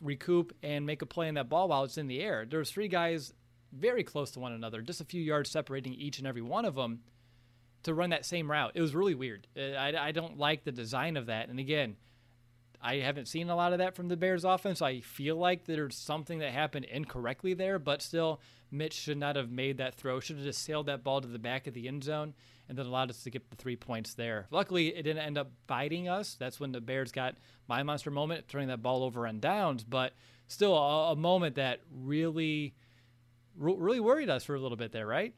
[0.00, 2.46] recoup and make a play in that ball while it's in the air.
[2.48, 3.34] There's three guys
[3.72, 6.74] very close to one another, just a few yards separating each and every one of
[6.74, 7.00] them
[7.82, 8.72] to run that same route.
[8.74, 9.46] It was really weird.
[9.56, 11.48] Uh, I, I don't like the design of that.
[11.48, 11.96] And again,
[12.82, 14.82] I haven't seen a lot of that from the Bears offense.
[14.82, 18.40] I feel like there's something that happened incorrectly there, but still,
[18.72, 20.18] Mitch should not have made that throw.
[20.18, 22.34] Should have just sailed that ball to the back of the end zone
[22.68, 24.46] and then allowed us to get the three points there.
[24.50, 26.34] Luckily, it didn't end up biting us.
[26.34, 27.36] That's when the Bears got
[27.68, 29.84] my monster moment, turning that ball over on downs.
[29.84, 30.12] But
[30.48, 32.74] still, a, a moment that really,
[33.56, 35.34] really worried us for a little bit there, right?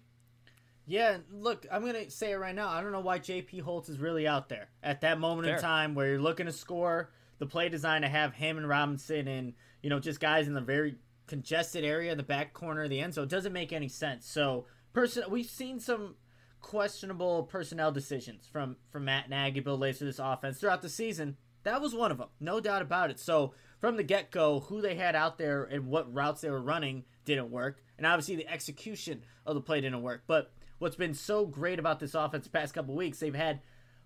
[0.87, 2.69] Yeah, look, I'm gonna say it right now.
[2.69, 3.59] I don't know why J.P.
[3.59, 5.57] Holtz is really out there at that moment Fair.
[5.57, 7.11] in time where you're looking to score.
[7.39, 10.61] The play design to have him and Robinson and you know just guys in the
[10.61, 13.29] very congested area, the back corner of the end zone.
[13.29, 14.27] Doesn't make any sense.
[14.27, 16.17] So, person, we've seen some
[16.61, 21.37] questionable personnel decisions from from Matt Nagy, Bill Lazor, this offense throughout the season.
[21.63, 23.19] That was one of them, no doubt about it.
[23.19, 26.63] So, from the get go, who they had out there and what routes they were
[26.63, 30.25] running didn't work, and obviously the execution of the play didn't work.
[30.27, 33.61] But what's been so great about this offense the past couple weeks, they've had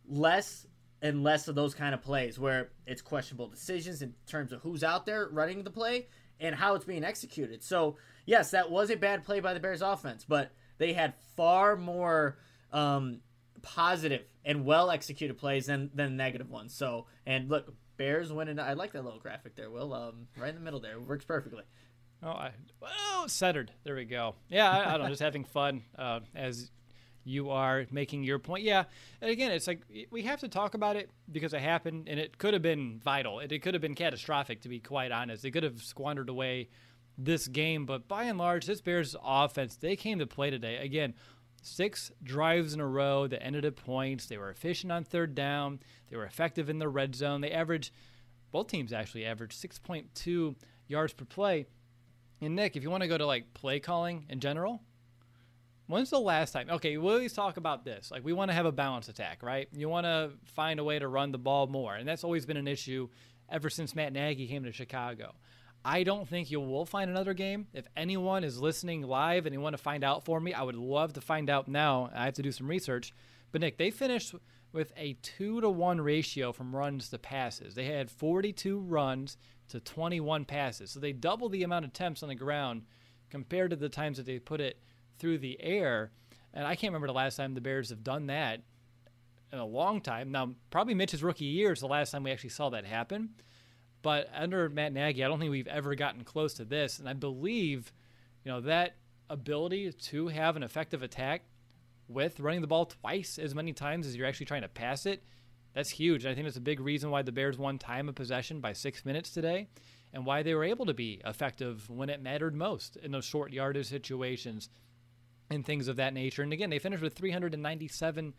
[0.08, 0.66] less
[1.02, 4.82] and less of those kind of plays where it's questionable decisions in terms of who's
[4.82, 6.08] out there running the play
[6.40, 7.62] and how it's being executed.
[7.62, 11.76] So, yes, that was a bad play by the Bears offense, but they had far
[11.76, 12.38] more
[12.72, 13.20] um,
[13.62, 16.74] positive and well executed plays than, than negative ones.
[16.74, 18.58] So, and look, Bears winning.
[18.58, 19.92] I like that little graphic there, Will.
[19.92, 20.92] Um, right in the middle there.
[20.92, 21.64] It works perfectly.
[22.22, 22.50] Oh, I,
[22.82, 23.70] oh, centered.
[23.84, 24.34] There we go.
[24.48, 26.70] Yeah, I, I don't know, just having fun uh, as
[27.24, 28.64] you are making your point.
[28.64, 28.84] Yeah,
[29.20, 32.38] and again, it's like we have to talk about it because it happened, and it
[32.38, 33.40] could have been vital.
[33.40, 35.44] It, it could have been catastrophic, to be quite honest.
[35.44, 36.68] It could have squandered away
[37.16, 40.76] this game, but by and large, this Bears offense they came to play today.
[40.76, 41.14] Again,
[41.62, 44.26] six drives in a row that ended at points.
[44.26, 45.80] They were efficient on third down.
[46.10, 47.40] They were effective in the red zone.
[47.40, 47.92] They averaged
[48.50, 50.54] both teams actually averaged 6.2
[50.86, 51.66] yards per play.
[52.40, 54.82] And Nick, if you want to go to like play calling in general,
[55.88, 56.68] When's the last time?
[56.68, 58.10] Okay, we always talk about this.
[58.10, 59.68] Like, we want to have a balance attack, right?
[59.72, 61.94] You want to find a way to run the ball more.
[61.94, 63.08] And that's always been an issue
[63.48, 65.34] ever since Matt Nagy came to Chicago.
[65.86, 67.68] I don't think you will find another game.
[67.72, 70.76] If anyone is listening live and you want to find out for me, I would
[70.76, 72.10] love to find out now.
[72.14, 73.14] I have to do some research.
[73.50, 74.34] But Nick, they finished
[74.72, 77.74] with a two to one ratio from runs to passes.
[77.74, 80.90] They had 42 runs to 21 passes.
[80.90, 82.82] So they doubled the amount of attempts on the ground
[83.30, 84.82] compared to the times that they put it
[85.18, 86.10] through the air.
[86.52, 88.60] And I can't remember the last time the Bears have done that
[89.52, 90.30] in a long time.
[90.30, 93.30] Now, probably Mitch's rookie year is the last time we actually saw that happen.
[94.02, 96.98] But under Matt Nagy, I don't think we've ever gotten close to this.
[96.98, 97.92] And I believe,
[98.44, 98.96] you know, that
[99.28, 101.42] ability to have an effective attack
[102.08, 105.22] with running the ball twice as many times as you're actually trying to pass it,
[105.74, 106.24] that's huge.
[106.24, 108.72] And I think that's a big reason why the Bears won time of possession by
[108.72, 109.68] six minutes today
[110.12, 113.52] and why they were able to be effective when it mattered most in those short
[113.52, 114.70] yardage situations
[115.50, 116.42] and things of that nature.
[116.42, 118.34] And again, they finished with 397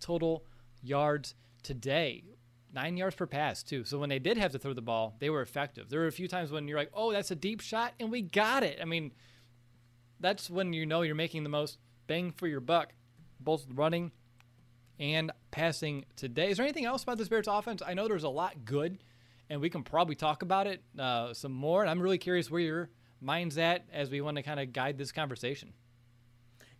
[0.00, 0.44] total
[0.82, 2.24] yards today.
[2.72, 3.84] Nine yards per pass, too.
[3.84, 5.88] So when they did have to throw the ball, they were effective.
[5.88, 8.22] There were a few times when you're like, oh, that's a deep shot, and we
[8.22, 8.78] got it.
[8.82, 9.12] I mean,
[10.18, 12.92] that's when you know you're making the most bang for your buck,
[13.38, 14.10] both running
[14.98, 16.50] and passing today.
[16.50, 17.82] Is there anything else about this Bears offense?
[17.84, 18.98] I know there's a lot good,
[19.48, 21.82] and we can probably talk about it uh, some more.
[21.82, 24.98] And I'm really curious where your mind's at as we want to kind of guide
[24.98, 25.72] this conversation.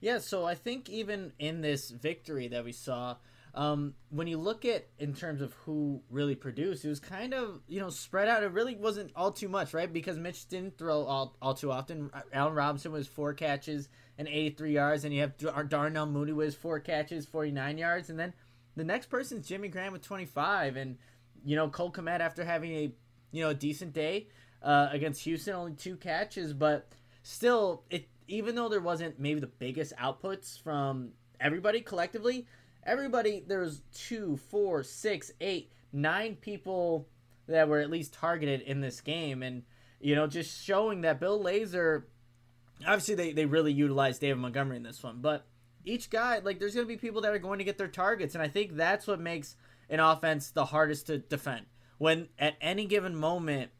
[0.05, 3.17] Yeah, so I think even in this victory that we saw,
[3.55, 7.62] um, when you look at in terms of who really produced, it was kind of
[7.69, 8.43] you know spread out.
[8.43, 9.90] It really wasn't all too much, right?
[9.90, 12.11] Because Mitch didn't throw all, all too often.
[12.35, 13.88] Allen Robinson was four catches
[14.19, 15.38] and 83 yards, and you have
[15.71, 18.35] Darnell Mooney was four catches, 49 yards, and then
[18.77, 20.99] the next person is Jimmy Graham with 25, and
[21.47, 22.93] you know Cole Kmet after having a
[23.31, 24.29] you know a decent day
[24.61, 26.90] uh, against Houston, only two catches, but
[27.23, 31.11] still, it even though there wasn't maybe the biggest outputs from
[31.41, 32.47] everybody collectively
[32.87, 37.09] everybody there's two, four, six, eight, nine people
[37.47, 39.63] that were at least targeted in this game, and
[40.01, 42.05] you know, just showing that Bill Lazor.
[42.87, 45.47] Obviously, they, they really utilized David Montgomery in this one, but
[45.85, 48.35] each guy, like, there's going to be people that are going to get their targets,
[48.35, 49.57] and I think that's what makes
[49.89, 51.67] an offense the hardest to defend.
[51.99, 53.71] When at any given moment,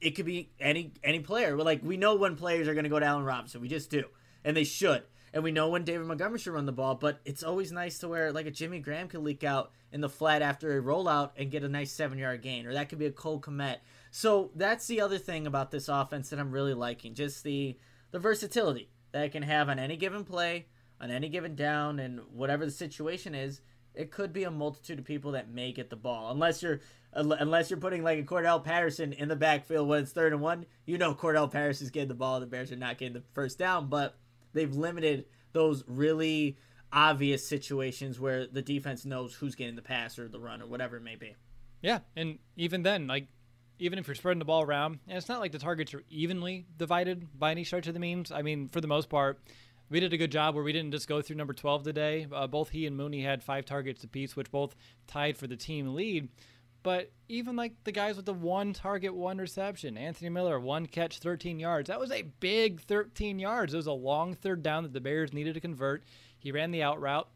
[0.00, 1.56] it could be any any player.
[1.56, 4.04] Like we know when players are going to go to Allen Robinson, we just do,
[4.44, 5.04] and they should
[5.34, 8.08] and we know when David Montgomery should run the ball, but it's always nice to
[8.08, 11.50] where like a Jimmy Graham could leak out in the flat after a rollout and
[11.50, 13.78] get a nice seven yard gain, or that could be a Cole Kmet.
[14.12, 17.76] So that's the other thing about this offense that I'm really liking, just the
[18.12, 20.66] the versatility that it can have on any given play,
[21.00, 23.60] on any given down, and whatever the situation is.
[23.92, 26.80] It could be a multitude of people that may get the ball, unless you're
[27.14, 30.66] unless you're putting like a Cordarrelle Patterson in the backfield when it's third and one.
[30.86, 32.40] You know Cordarrelle Patterson's getting the ball.
[32.40, 34.16] The Bears are not getting the first down, but
[34.52, 36.56] they've limited those really
[36.92, 40.96] obvious situations where the defense knows who's getting the pass or the run or whatever
[40.96, 41.34] it may be.
[41.82, 43.28] Yeah, and even then, like
[43.78, 46.66] even if you're spreading the ball around, and it's not like the targets are evenly
[46.76, 48.30] divided by any stretch of the means.
[48.30, 49.40] I mean, for the most part,
[49.90, 52.26] we did a good job where we didn't just go through number 12 today.
[52.32, 54.74] Uh, both he and Mooney had five targets apiece, which both
[55.06, 56.28] tied for the team lead.
[56.84, 61.18] But even like the guys with the one target, one reception, Anthony Miller, one catch,
[61.18, 61.88] 13 yards.
[61.88, 63.72] That was a big 13 yards.
[63.72, 66.04] It was a long third down that the Bears needed to convert.
[66.38, 67.26] He ran the out route,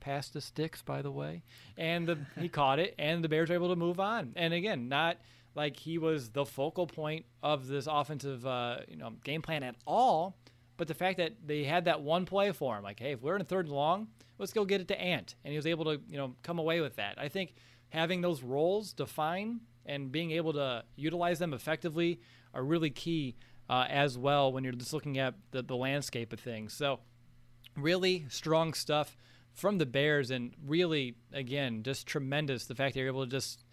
[0.00, 1.42] past the sticks, by the way,
[1.76, 4.32] and the, he caught it, and the Bears were able to move on.
[4.36, 5.18] And again, not
[5.54, 9.76] like he was the focal point of this offensive uh, you know game plan at
[9.86, 10.34] all.
[10.78, 13.36] But the fact that they had that one play for him, like, hey, if we're
[13.36, 16.00] in third and long, let's go get it to Ant, and he was able to
[16.08, 17.18] you know come away with that.
[17.18, 17.54] I think
[17.94, 22.20] having those roles defined and being able to utilize them effectively
[22.52, 23.36] are really key
[23.68, 26.72] uh, as well when you're just looking at the, the landscape of things.
[26.72, 27.00] So,
[27.76, 29.16] really strong stuff
[29.52, 33.64] from the Bears, and really, again, just tremendous the fact they're able to just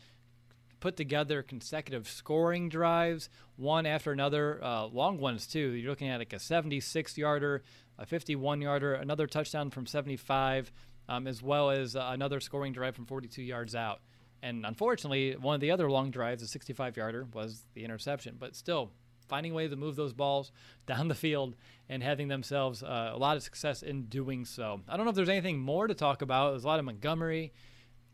[0.80, 5.72] put together consecutive scoring drives, one after another, uh, long ones too.
[5.72, 7.64] You're looking at like a 76 yarder,
[7.98, 10.72] a 51 yarder, another touchdown from 75,
[11.10, 14.02] um, as well as uh, another scoring drive from 42 yards out.
[14.44, 18.38] And unfortunately, one of the other long drives, a 65 yarder, was the interception.
[18.40, 18.92] But still,
[19.28, 20.52] finding ways to move those balls
[20.88, 21.56] down the field
[21.90, 24.82] and having themselves uh, a lot of success in doing so.
[24.88, 26.52] I don't know if there's anything more to talk about.
[26.52, 27.54] There's a lot of Montgomery,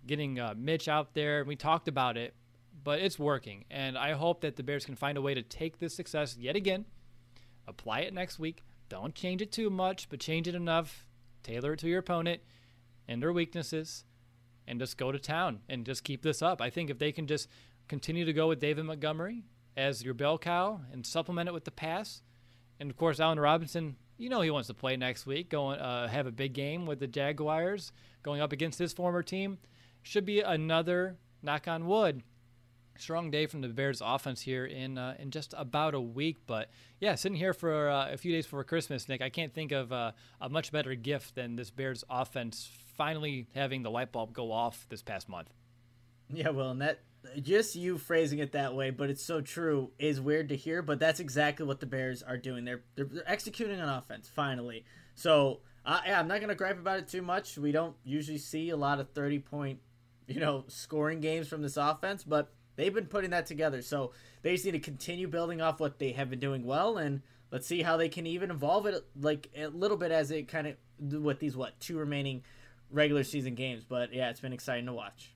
[0.06, 1.44] getting uh, Mitch out there.
[1.46, 2.34] We talked about it,
[2.84, 3.66] but it's working.
[3.72, 6.56] And I hope that the Bears can find a way to take this success yet
[6.56, 6.86] again,
[7.67, 8.63] apply it next week.
[8.90, 11.08] Don't change it too much, but change it enough.
[11.44, 12.42] Tailor it to your opponent
[13.08, 14.04] and their weaknesses
[14.68, 16.62] and just go to town and just keep this up.
[16.62, 17.48] I think if they can just
[17.88, 19.44] continue to go with David Montgomery
[19.76, 22.22] as your bell cow and supplement it with the pass,
[22.80, 26.08] and of course Allen Robinson, you know he wants to play next week, going uh,
[26.08, 27.92] have a big game with the Jaguars,
[28.24, 29.58] going up against his former team,
[30.02, 32.24] should be another knock on wood
[33.00, 36.38] strong day from the Bears offense here in uh, in just about a week.
[36.46, 39.72] But yeah, sitting here for uh, a few days before Christmas, Nick, I can't think
[39.72, 40.12] of uh,
[40.42, 44.85] a much better gift than this Bears offense finally having the light bulb go off
[44.89, 45.50] this past month.
[46.29, 47.00] Yeah, well, and that
[47.41, 50.81] just you phrasing it that way, but it's so true is weird to hear.
[50.81, 52.65] But that's exactly what the Bears are doing.
[52.65, 54.85] They're they're, they're executing on offense finally.
[55.15, 57.58] So yeah, I'm not gonna gripe about it too much.
[57.58, 59.79] We don't usually see a lot of 30 point,
[60.27, 63.81] you know, scoring games from this offense, but they've been putting that together.
[63.81, 67.21] So they just need to continue building off what they have been doing well, and
[67.52, 70.67] let's see how they can even evolve it like a little bit as it kind
[70.67, 70.75] of
[71.21, 72.43] with these what two remaining
[72.92, 73.83] regular season games.
[73.83, 75.33] But yeah, it's been exciting to watch.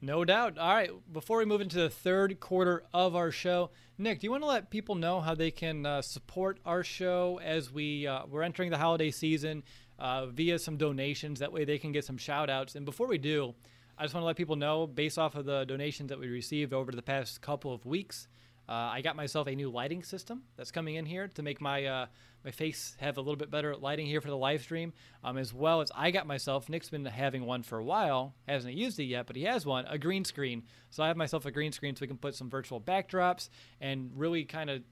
[0.00, 0.58] No doubt.
[0.58, 4.30] All right, before we move into the third quarter of our show, Nick, do you
[4.30, 8.22] want to let people know how they can uh, support our show as we uh,
[8.28, 9.62] we're entering the holiday season
[9.98, 11.40] uh, via some donations?
[11.40, 12.74] That way, they can get some shout outs.
[12.74, 13.54] And before we do,
[13.96, 16.74] I just want to let people know, based off of the donations that we received
[16.74, 18.28] over the past couple of weeks,
[18.68, 21.86] uh, I got myself a new lighting system that's coming in here to make my
[21.86, 22.06] uh,
[22.46, 24.92] my face have a little bit better lighting here for the live stream,
[25.24, 26.68] um, as well as I got myself.
[26.68, 29.84] Nick's been having one for a while, hasn't used it yet, but he has one,
[29.86, 30.62] a green screen.
[30.90, 33.48] So I have myself a green screen so we can put some virtual backdrops
[33.80, 34.82] and really kind of,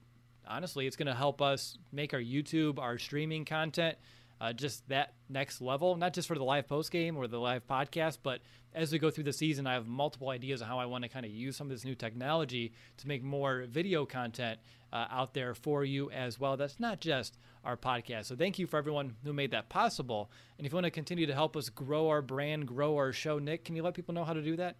[0.45, 3.97] honestly, it's going to help us make our YouTube, our streaming content
[4.45, 7.65] uh, just that next level, not just for the live post game or the live
[7.67, 8.41] podcast, but
[8.75, 11.09] as we go through the season, I have multiple ideas on how I want to
[11.09, 14.59] kind of use some of this new technology to make more video content
[14.93, 16.57] uh, out there for you as well.
[16.57, 18.25] That's not just our podcast.
[18.25, 20.29] So thank you for everyone who made that possible.
[20.59, 23.39] And if you want to continue to help us grow our brand, grow our show,
[23.39, 24.75] Nick, can you let people know how to do that?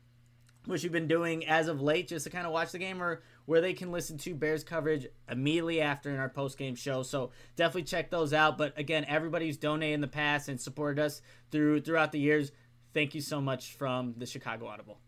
[0.66, 3.22] which we've been doing as of late just to kind of watch the game or
[3.46, 7.04] where they can listen to Bears coverage immediately after in our post game show.
[7.04, 8.58] So definitely check those out.
[8.58, 11.22] But again, everybody who's donated in the past and supported us
[11.52, 12.52] through throughout the years,
[12.94, 15.00] thank you so much from the Chicago Audible.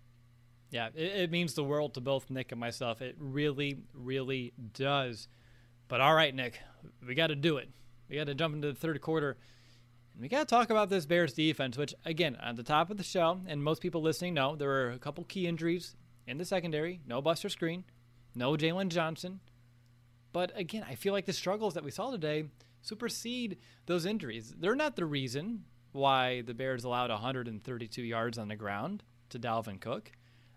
[0.70, 3.02] Yeah, it, it means the world to both Nick and myself.
[3.02, 5.28] It really, really does.
[5.88, 6.60] But all right, Nick,
[7.06, 7.70] we got to do it.
[8.10, 9.38] We got to jump into the third quarter
[10.20, 13.04] we got to talk about this Bears defense, which, again, at the top of the
[13.04, 15.96] show, and most people listening know, there were a couple key injuries
[16.28, 17.02] in the secondary.
[17.08, 17.84] No Buster Skrine,
[18.36, 19.40] no Jaylon Johnson.
[20.32, 22.46] But again, I feel like the struggles that we saw today
[22.82, 24.54] supersede those injuries.
[24.58, 29.80] They're not the reason why the Bears allowed 132 yards on the ground to Dalvin
[29.80, 30.12] Cook.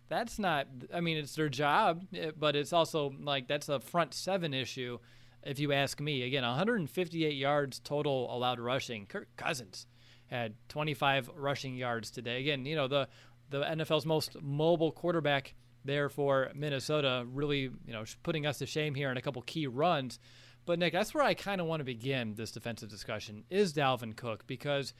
[0.09, 4.15] That's not, I mean, it's their job, eh, but it's also like that's a front
[4.15, 4.99] seven issue
[5.43, 6.23] if you ask me.
[6.23, 9.07] Again, 158 yards total allowed rushing.
[9.07, 9.87] Kirk Cousins
[10.27, 12.41] had 25 rushing yards today.
[12.41, 13.09] Again, you know, the
[13.49, 15.55] the NFL's most mobile quarterback
[15.87, 19.67] there for Minnesota, really, you know, putting us to shame here in a couple key
[19.67, 20.19] runs.
[20.67, 24.17] But Nick, that's where I kind of want to begin this defensive discussion is Dalvin
[24.17, 24.93] Cook because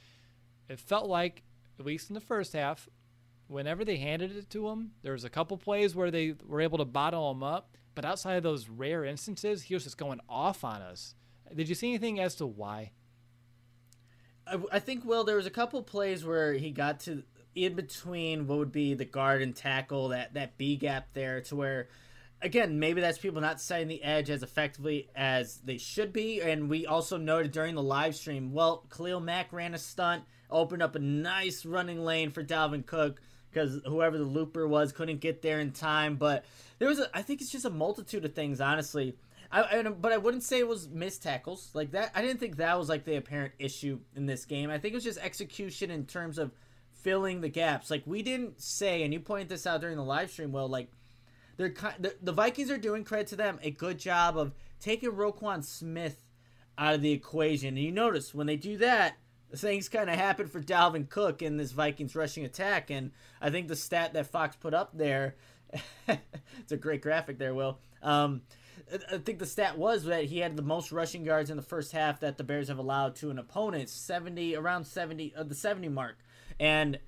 [0.69, 1.43] it felt like
[1.79, 2.89] at least in the first half,
[3.47, 6.77] whenever they handed it to him, there was a couple plays where they were able
[6.79, 7.75] to bottle him up.
[7.95, 11.15] But outside of those rare instances, he was just going off on us.
[11.55, 12.91] Did you see anything as to why?
[14.45, 17.23] I, I think, well, there was a couple plays where he got to
[17.65, 21.55] in between what would be the guard and tackle, that, that B gap there, to
[21.55, 21.87] where,
[22.41, 26.41] again, maybe that's people not setting the edge as effectively as they should be.
[26.41, 30.83] And we also noted during the live stream, well, Khalil Mack ran a stunt, opened
[30.83, 35.41] up a nice running lane for Dalvin Cook because whoever the looper was couldn't get
[35.41, 36.15] there in time.
[36.15, 36.45] But
[36.79, 39.15] there was, a, I think it's just a multitude of things, honestly.
[39.51, 42.11] I, I, but I wouldn't say it was missed tackles like that.
[42.13, 44.69] I didn't think that was like the apparent issue in this game.
[44.69, 46.51] I think it was just execution in terms of
[47.07, 47.89] filling the gaps.
[47.89, 50.51] Like we didn't say, and you pointed this out during the live stream.
[50.51, 50.91] Well, like
[51.55, 55.63] they're the, the Vikings are doing credit to them a good job of taking Roquan
[55.63, 56.25] Smith
[56.77, 57.69] out of the equation.
[57.69, 59.15] And you notice when they do that,
[59.55, 62.89] things kind of happen for Dalvin Cook in this Vikings rushing attack.
[62.89, 65.35] And I think the stat that Fox put up there,
[66.09, 67.79] it's a great graphic there, Will.
[68.03, 68.41] Um,
[69.09, 71.93] I think the stat was that he had the most rushing yards in the first
[71.93, 75.87] half that the Bears have allowed to an opponent, 70 around 70 uh, the 70
[75.87, 76.17] mark.
[76.59, 76.99] And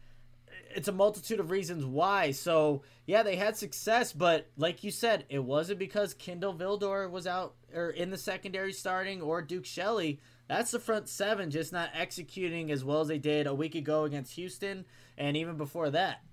[0.76, 2.32] it's a multitude of reasons why.
[2.32, 7.26] So yeah, they had success, but like you said, it wasn't because Kindle Vildor was
[7.26, 10.20] out or in the secondary starting or Duke Shelley.
[10.48, 14.04] That's the front seven just not executing as well as they did a week ago
[14.04, 14.86] against Houston
[15.18, 16.24] and even before that.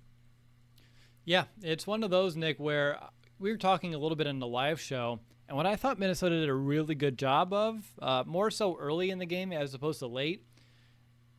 [1.25, 3.01] Yeah, it's one of those, Nick, where
[3.39, 6.39] we were talking a little bit in the live show, and what I thought Minnesota
[6.39, 9.99] did a really good job of, uh, more so early in the game as opposed
[9.99, 10.45] to late,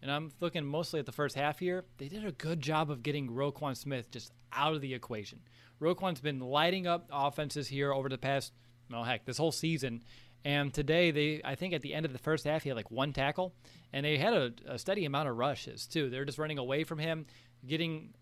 [0.01, 3.03] and I'm looking mostly at the first half here, they did a good job of
[3.03, 5.39] getting Roquan Smith just out of the equation.
[5.81, 8.53] Roquan's been lighting up offenses here over the past,
[8.89, 10.03] well, heck, this whole season.
[10.45, 12.91] And today, they I think at the end of the first half, he had like
[12.91, 13.53] one tackle,
[13.91, 16.09] and they had a, a steady amount of rushes too.
[16.09, 17.25] They're just running away from him,
[17.65, 18.13] getting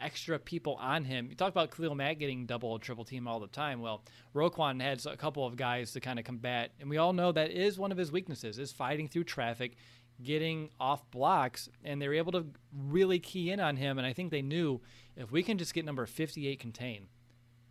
[0.00, 1.28] extra people on him.
[1.28, 3.80] You talk about Khalil Mack getting double or triple team all the time.
[3.80, 4.02] Well,
[4.34, 7.50] Roquan has a couple of guys to kind of combat, and we all know that
[7.50, 9.76] is one of his weaknesses is fighting through traffic
[10.22, 13.98] getting off blocks, and they were able to really key in on him.
[13.98, 14.80] And I think they knew
[15.16, 17.06] if we can just get number 58 contained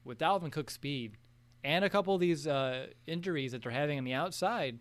[0.04, 1.18] with Dalvin Cook's speed
[1.64, 4.80] and a couple of these uh, injuries that they're having on the outside,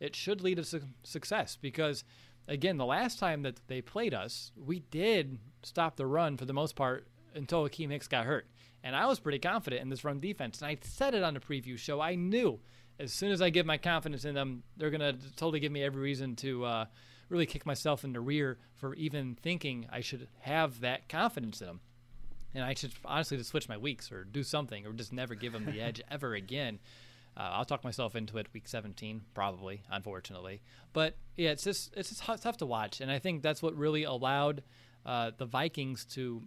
[0.00, 1.56] it should lead to su- success.
[1.60, 2.04] Because,
[2.46, 6.52] again, the last time that they played us, we did stop the run for the
[6.52, 8.46] most part until Akiem Hicks got hurt.
[8.84, 10.60] And I was pretty confident in this run defense.
[10.60, 12.00] And I said it on the preview show.
[12.00, 12.60] I knew
[12.98, 15.82] as soon as I give my confidence in them, they're going to totally give me
[15.82, 16.84] every reason to uh,
[17.28, 21.66] really kick myself in the rear for even thinking I should have that confidence in
[21.66, 21.80] them.
[22.54, 25.52] And I should honestly just switch my weeks or do something or just never give
[25.52, 26.78] them the edge ever again.
[27.36, 30.60] Uh, I'll talk myself into it week 17, probably, unfortunately.
[30.92, 34.02] But yeah, it's just it's just tough to watch, and I think that's what really
[34.02, 34.64] allowed
[35.06, 36.42] uh, the Vikings to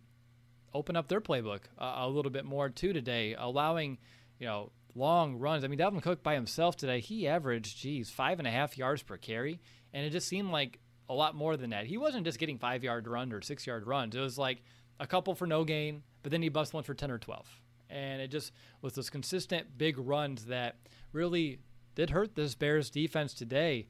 [0.74, 4.00] open up their playbook uh, a little bit more too today, allowing
[4.38, 5.64] you know long runs.
[5.64, 9.04] I mean, Dalvin Cook by himself today, he averaged, geez, five and a half yards
[9.04, 9.62] per carry.
[9.94, 10.80] And it just seemed like
[11.10, 11.86] a lot more than that.
[11.86, 14.16] He wasn't just getting five yard run or six yard runs.
[14.16, 14.64] It was like
[15.00, 17.60] a couple for no gain, but then he bust one for 10 or 12.
[17.90, 20.78] And it just was those consistent big runs that
[21.12, 21.60] really
[21.96, 23.88] did hurt this Bears defense today.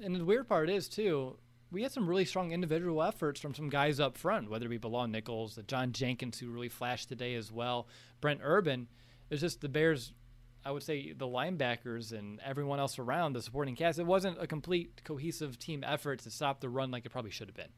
[0.00, 1.38] And the weird part is, too,
[1.72, 4.78] we had some really strong individual efforts from some guys up front, whether it be
[4.78, 7.88] Bilal Nichols, the John Jenkins, who really flashed today as well,
[8.20, 8.88] Brent Urban.
[9.30, 10.12] It's just the Bears
[10.64, 14.46] I would say the linebackers and everyone else around the supporting cast, it wasn't a
[14.46, 17.72] complete cohesive team effort to stop the run like it probably should have been.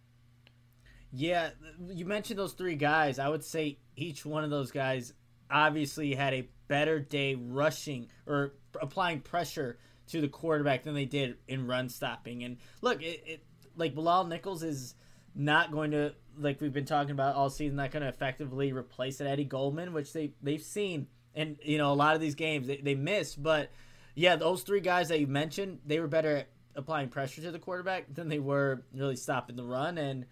[1.10, 1.50] Yeah,
[1.88, 3.18] you mentioned those three guys.
[3.18, 5.14] I would say each one of those guys
[5.50, 9.78] obviously had a better day rushing or applying pressure
[10.08, 12.42] to the quarterback than they did in run stopping.
[12.42, 13.44] And look, it, it
[13.76, 14.94] like Bilal Nichols is
[15.34, 19.20] not going to like we've been talking about all season, not going to effectively replace
[19.20, 22.76] Eddie Goldman, which they they've seen and you know a lot of these games they,
[22.76, 23.70] they miss but
[24.14, 27.58] yeah those three guys that you mentioned they were better at applying pressure to the
[27.58, 30.26] quarterback than they were really stopping the run and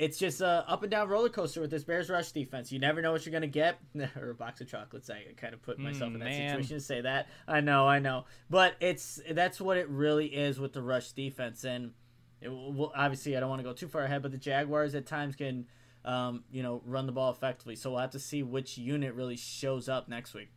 [0.00, 2.72] it's just a up and down roller coaster with this Bears rush defense.
[2.72, 3.78] You never know what you're gonna get.
[4.16, 5.10] or a box of chocolates.
[5.10, 6.48] I kind of put myself mm, in that man.
[6.48, 7.28] situation to say that.
[7.46, 11.64] I know, I know, but it's that's what it really is with the rush defense.
[11.64, 11.92] And
[12.40, 15.04] it, well, obviously, I don't want to go too far ahead, but the Jaguars at
[15.04, 15.66] times can
[16.04, 17.76] um, you know, run the ball effectively.
[17.76, 20.48] So we'll have to see which unit really shows up next week.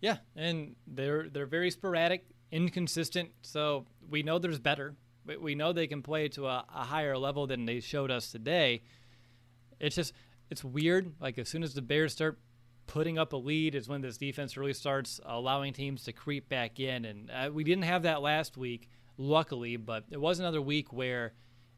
[0.00, 3.30] Yeah, and they're they're very sporadic, inconsistent.
[3.42, 4.94] So we know there's better.
[5.40, 8.82] We know they can play to a, a higher level than they showed us today.
[9.78, 10.14] It's just
[10.50, 11.12] it's weird.
[11.20, 12.38] Like as soon as the Bears start
[12.86, 16.80] putting up a lead, is when this defense really starts allowing teams to creep back
[16.80, 17.04] in.
[17.04, 21.34] And uh, we didn't have that last week, luckily, but it was another week where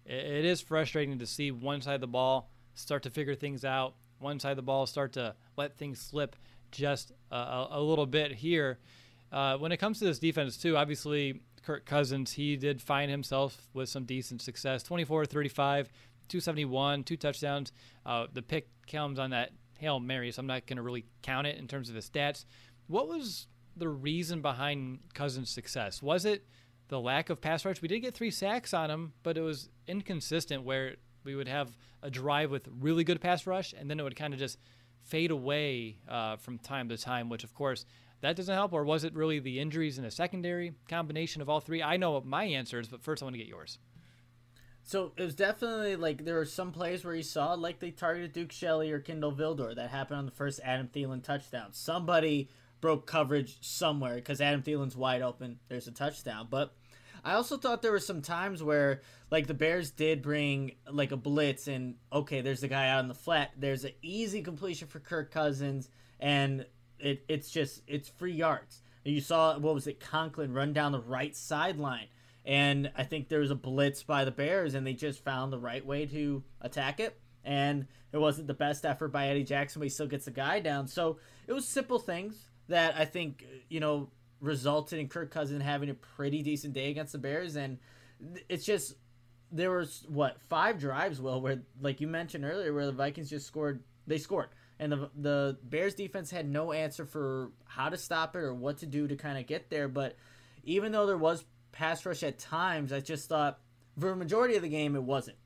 [0.07, 3.65] it, it is frustrating to see one side of the ball start to figure things
[3.65, 3.95] out.
[4.19, 6.37] One side of the ball start to let things slip
[6.71, 8.79] just a, a little bit here.
[9.31, 13.69] Uh, when it comes to this defense, too, obviously Kirk Cousins, he did find himself
[13.73, 15.89] with some decent success 24 35,
[16.29, 17.73] 271, two touchdowns.
[18.05, 21.47] Uh, the pick comes on that Hail Mary, so I'm not going to really count
[21.47, 22.45] it in terms of his stats.
[22.89, 23.47] What was
[23.77, 26.03] the reason behind Cousins' success?
[26.03, 26.47] Was it
[26.89, 27.81] the lack of pass rush?
[27.81, 31.77] We did get three sacks on him, but it was inconsistent where we would have
[32.03, 34.59] a drive with really good pass rush, and then it would kind of just
[35.03, 37.85] fade away uh, from time to time, which of course
[38.21, 41.61] that doesn't help, or was it really the injuries in the secondary combination of all
[41.61, 41.83] three?
[41.83, 43.79] I know what my is, but first I want to get yours.
[44.85, 48.33] So it was definitely like there were some plays where you saw like they targeted
[48.33, 49.75] Duke Shelley or Kindle Vildor.
[49.75, 51.69] That happened on the first Adam Thielen touchdown.
[51.73, 52.49] Somebody
[52.81, 55.59] broke coverage somewhere because Adam Thielen's wide open.
[55.69, 56.49] There's a touchdown.
[56.51, 56.75] But
[57.25, 61.17] I also thought there were some times where like the Bears did bring like a
[61.17, 63.53] blitz and okay, there's the guy out in the flat.
[63.57, 66.67] There's an easy completion for Kirk Cousins and
[66.99, 68.83] it, it's just it's free yards.
[69.05, 72.09] You saw what was it, Conklin run down the right sideline
[72.45, 75.59] and I think there was a blitz by the Bears, and they just found the
[75.59, 77.19] right way to attack it.
[77.45, 80.61] And it wasn't the best effort by Eddie Jackson, but he still gets the guy
[80.61, 80.87] down.
[80.87, 84.11] So it was simple things that I think, you know,
[84.43, 87.57] resulted in Kirk Cousins having a pretty decent day against the Bears.
[87.57, 87.79] And
[88.51, 88.97] it's just,
[89.51, 93.47] there was, what, five drives, Will, where, like you mentioned earlier, where the Vikings just
[93.47, 94.49] scored, they scored.
[94.79, 98.79] And the, the Bears defense had no answer for how to stop it or what
[98.79, 99.89] to do to kind of get there.
[99.89, 100.17] But
[100.65, 102.93] even though there was pass rush at times.
[102.93, 103.59] I just thought
[103.99, 105.39] for a majority of the game it wasn't.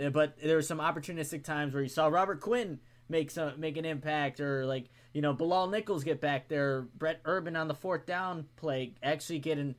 [0.00, 2.80] Uh, but there were some opportunistic times where you saw Robert Quinn
[3.10, 7.18] make some make an impact, or like you know Bilal Nichols get back there, Brent
[7.24, 9.74] Urban on the fourth down play actually getting in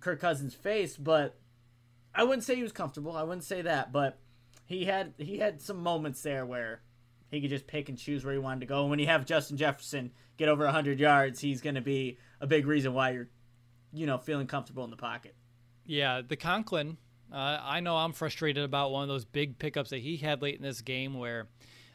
[0.00, 0.96] Kirk Cousins' face.
[0.96, 1.38] But
[2.14, 3.16] I wouldn't say he was comfortable.
[3.16, 4.18] I wouldn't say that, but
[4.64, 6.82] he had he had some moments there where
[7.30, 8.82] he could just pick and choose where he wanted to go.
[8.82, 12.46] And when you have Justin Jefferson get over 100 yards, he's going to be a
[12.46, 13.28] big reason why you're
[13.92, 15.34] you know, feeling comfortable in the pocket.
[15.84, 16.98] Yeah, the Conklin.
[17.32, 20.56] Uh, I know I'm frustrated about one of those big pickups that he had late
[20.56, 21.48] in this game where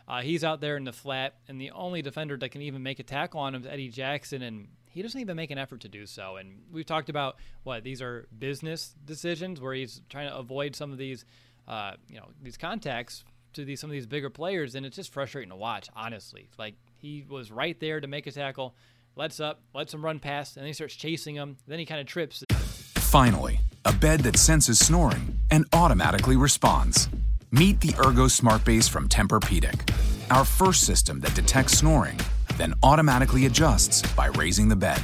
[0.08, 2.99] uh, he's out there in the flat, and the only defender that can even make
[2.99, 5.89] a tackle on him is Eddie Jackson, and he doesn't even make an effort to
[5.89, 6.36] do so.
[6.36, 10.91] And we've talked about what these are business decisions where he's trying to avoid some
[10.91, 11.26] of these,
[11.68, 13.24] uh, you know, these contacts
[13.54, 15.89] to these some of these bigger players, and it's just frustrating to watch.
[15.95, 18.76] Honestly, like he was right there to make a tackle
[19.16, 21.58] lets up, lets him run past, and then he starts chasing him.
[21.68, 22.43] Then he kind of trips.
[22.49, 27.10] Finally, a bed that senses snoring and automatically responds.
[27.54, 29.93] Meet the Ergo Smart Base from Tempur-Pedic,
[30.32, 32.20] our first system that detects snoring,
[32.58, 34.99] then automatically adjusts by raising the bed.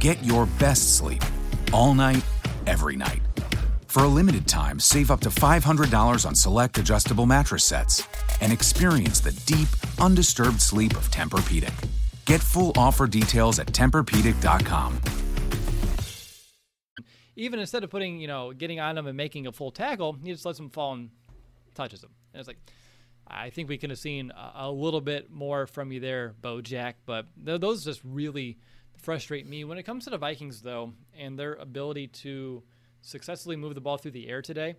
[0.00, 1.22] Get your best sleep
[1.72, 2.24] all night,
[2.66, 3.22] every night.
[3.86, 8.02] For a limited time, save up to $500 on select adjustable mattress sets
[8.40, 9.68] and experience the deep,
[10.00, 11.88] undisturbed sleep of Tempur-Pedic.
[12.24, 15.00] Get full offer details at TempurPedic.com.
[17.36, 20.32] Even instead of putting, you know, getting on him and making a full tackle, he
[20.32, 21.10] just lets him fall and
[21.74, 22.10] touches him.
[22.32, 22.58] And it's like,
[23.26, 26.94] I think we could have seen a, a little bit more from you there, Bojack.
[27.06, 28.58] But th- those just really
[28.96, 29.64] frustrate me.
[29.64, 32.62] When it comes to the Vikings, though, and their ability to
[33.00, 34.76] successfully move the ball through the air today,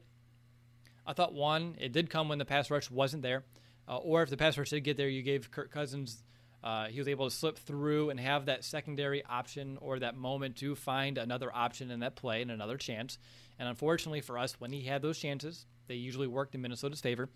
[1.06, 3.44] I thought one, it did come when the pass rush wasn't there.
[3.88, 6.24] Uh, or if the pass rush did get there, you gave Kirk Cousins
[6.66, 10.56] uh, he was able to slip through and have that secondary option or that moment
[10.58, 13.20] to find another option in that play and another chance.
[13.60, 17.30] And unfortunately for us, when he had those chances, they usually worked in Minnesota's favor.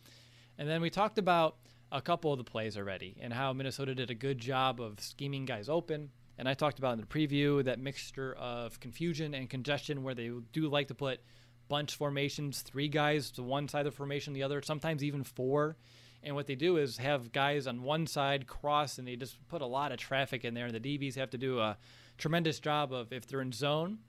[0.58, 1.58] And then we talked about
[1.92, 5.46] a couple of the plays already and how Minnesota did a good job of scheming
[5.46, 6.10] guys open.
[6.38, 10.32] And I talked about in the preview that mixture of confusion and congestion where they
[10.54, 11.20] do like to put
[11.68, 15.78] bunch formations, three guys to one side of the formation, the other, sometimes even four
[16.24, 19.62] and what they do is have guys on one side cross, and they just put
[19.62, 20.66] a lot of traffic in there.
[20.66, 21.78] And the DBs have to do a
[22.18, 24.00] tremendous job of, if they're in zone,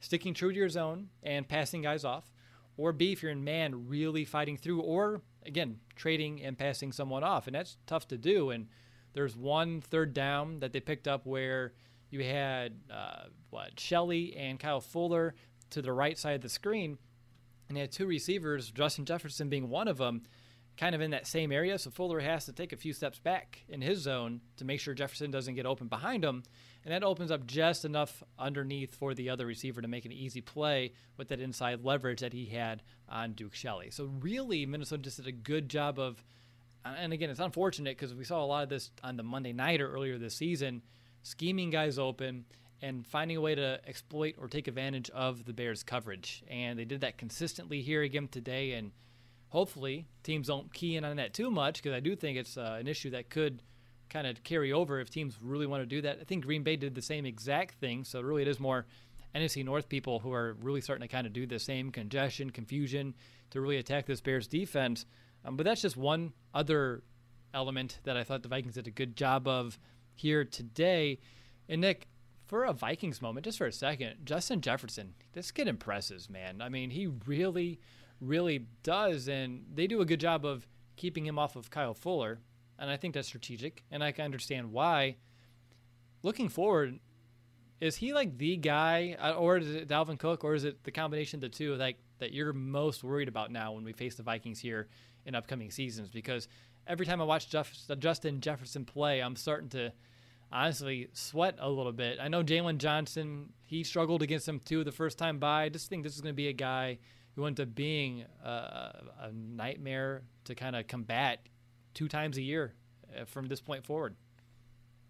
[0.00, 2.32] sticking true to your zone and passing guys off,
[2.76, 7.22] or B, if you're in man, really fighting through, or again, trading and passing someone
[7.22, 7.46] off.
[7.46, 8.50] And that's tough to do.
[8.50, 8.68] And
[9.12, 11.74] there's one third down that they picked up where
[12.10, 15.34] you had, uh, what, Shelley and Kyle Fuller
[15.70, 16.98] to the right side of the screen.
[17.68, 20.22] And they had two receivers, Justin Jefferson being one of them
[20.76, 21.78] kind of in that same area.
[21.78, 24.94] So Fuller has to take a few steps back in his zone to make sure
[24.94, 26.42] Jefferson doesn't get open behind him.
[26.84, 30.40] And that opens up just enough underneath for the other receiver to make an easy
[30.40, 33.90] play with that inside leverage that he had on Duke Shelley.
[33.90, 36.22] So really, Minnesota just did a good job of,
[36.84, 39.80] and again, it's unfortunate because we saw a lot of this on the Monday night
[39.80, 40.82] or earlier this season,
[41.22, 42.44] scheming guys open
[42.82, 46.44] and finding a way to exploit or take advantage of the Bears' coverage.
[46.48, 48.72] And they did that consistently here again today.
[48.72, 48.92] And
[49.48, 52.76] hopefully teams don't key in on that too much because I do think it's uh,
[52.78, 53.62] an issue that could
[54.14, 56.18] kind of carry over if teams really want to do that.
[56.20, 58.86] I think Green Bay did the same exact thing, so really it is more
[59.34, 63.14] NFC North people who are really starting to kind of do the same congestion, confusion
[63.50, 65.04] to really attack this Bears defense.
[65.44, 67.02] Um, but that's just one other
[67.52, 69.78] element that I thought the Vikings did a good job of
[70.14, 71.18] here today.
[71.68, 72.06] And Nick,
[72.46, 76.62] for a Vikings moment, just for a second, Justin Jefferson, this kid impresses, man.
[76.62, 77.80] I mean, he really
[78.20, 79.28] really does.
[79.28, 82.40] And they do a good job of keeping him off of Kyle Fuller.
[82.78, 83.84] And I think that's strategic.
[83.90, 85.16] And I can understand why.
[86.22, 86.98] Looking forward,
[87.80, 90.90] is he like the guy, uh, or is it Dalvin Cook, or is it the
[90.90, 94.22] combination of the two like that you're most worried about now when we face the
[94.22, 94.88] Vikings here
[95.26, 96.08] in upcoming seasons?
[96.08, 96.48] Because
[96.86, 99.92] every time I watch Jeff, Justin Jefferson play, I'm starting to
[100.50, 102.18] honestly sweat a little bit.
[102.20, 105.64] I know Jaylon Johnson, he struggled against him too the first time by.
[105.64, 106.98] I just think this is going to be a guy
[107.34, 108.48] who ends up being a,
[109.20, 111.40] a nightmare to kind of combat
[111.94, 112.74] two times a year
[113.18, 114.16] uh, from this point forward.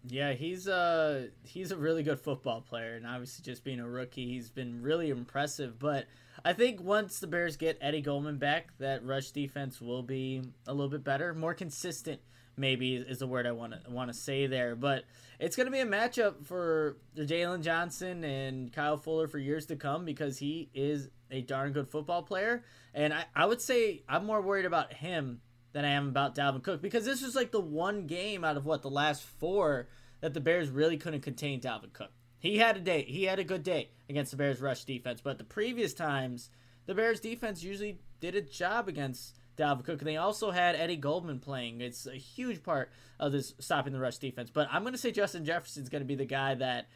[0.07, 4.27] Yeah, he's a he's a really good football player, and obviously just being a rookie,
[4.27, 5.79] he's been really impressive.
[5.79, 6.05] But
[6.43, 10.73] I think once the Bears get Eddie Goldman back, that rush defense will be a
[10.73, 12.21] little bit better, more consistent.
[12.57, 14.75] Maybe is the word I want to want to say there.
[14.75, 15.05] But
[15.39, 19.75] it's going to be a matchup for Jaylon Johnson and Kyle Fuller for years to
[19.75, 22.63] come because he is a darn good football player.
[22.93, 25.41] And I, I would say I'm more worried about him
[25.75, 28.65] than I am about Dalvin Cook because this was like the one game out of
[28.65, 29.89] what the last four
[30.21, 32.11] that the Bears really couldn't contain Dalvin Cook.
[32.39, 35.37] He had a day, he had a good day against the Bears rush defense, but
[35.37, 36.49] the previous times
[36.85, 39.99] the Bears defense usually did a job against Dalvin Cook.
[39.99, 41.81] And they also had Eddie Goldman playing.
[41.81, 44.49] It's a huge part of this stopping the rush defense.
[44.49, 46.87] But I'm going to say Justin Jefferson's going to be the guy that,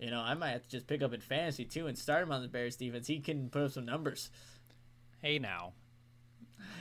[0.00, 2.32] you know, I might have to just pick up in fantasy too and start him
[2.32, 3.06] on the Bears defense.
[3.06, 4.30] He can put up some numbers.
[5.22, 5.74] Hey now,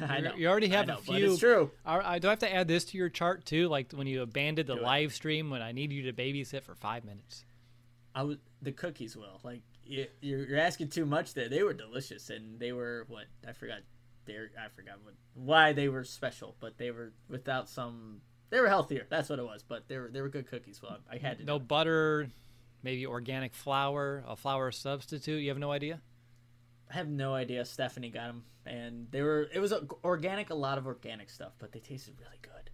[0.08, 0.36] I know.
[0.36, 1.32] You already have know, a few.
[1.32, 1.72] it's true.
[1.86, 3.68] I, do I have to add this to your chart too?
[3.68, 7.06] Like when you abandoned the live stream when I need you to babysit for five
[7.06, 7.46] minutes.
[8.14, 9.16] I was the cookies.
[9.16, 11.50] Will like you, you're asking too much there.
[11.50, 13.80] They were delicious and they were what I forgot.
[14.26, 18.22] They I forgot what why they were special, but they were without some.
[18.50, 19.06] They were healthier.
[19.10, 19.64] That's what it was.
[19.64, 20.82] But they were they were good cookies.
[20.82, 21.46] Well, I had to.
[21.46, 22.30] No butter,
[22.84, 25.41] maybe organic flour, a flour substitute.
[25.41, 26.02] You have no idea.
[26.89, 27.65] I have no idea.
[27.65, 29.47] Stephanie got them, and they were.
[29.53, 29.73] It was
[30.03, 32.69] organic, a lot of organic stuff, but they tasted really good.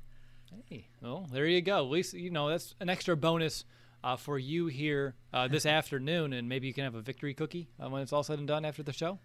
[0.69, 1.77] Hey, well, there you go.
[1.77, 3.63] At least you know that's an extra bonus
[4.03, 7.69] uh, for you here uh, this afternoon, and maybe you can have a victory cookie
[7.79, 9.19] uh, when it's all said and done after the show.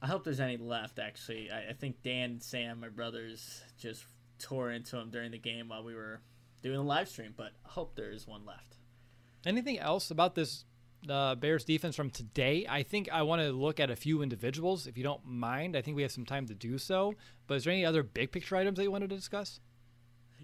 [0.00, 0.98] I hope there's any left.
[0.98, 4.04] Actually, I, I think Dan Sam, my brothers, just
[4.38, 6.20] tore into them during the game while we were
[6.62, 7.34] doing the live stream.
[7.36, 8.76] But I hope there is one left.
[9.44, 10.64] Anything else about this
[11.10, 12.66] uh, Bears defense from today.
[12.68, 15.76] I think I want to look at a few individuals, if you don't mind.
[15.76, 17.14] I think we have some time to do so.
[17.46, 19.60] But is there any other big picture items that you wanted to discuss?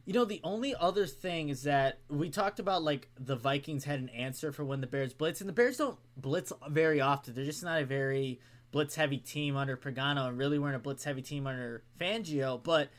[0.04, 4.00] You know, the only other thing is that we talked about like the Vikings had
[4.00, 7.34] an answer for when the Bears blitz, and the Bears don't blitz very often.
[7.34, 8.40] They're just not a very
[8.72, 12.60] blitz heavy team under Pagano, and really weren't a blitz heavy team under Fangio.
[12.62, 12.90] But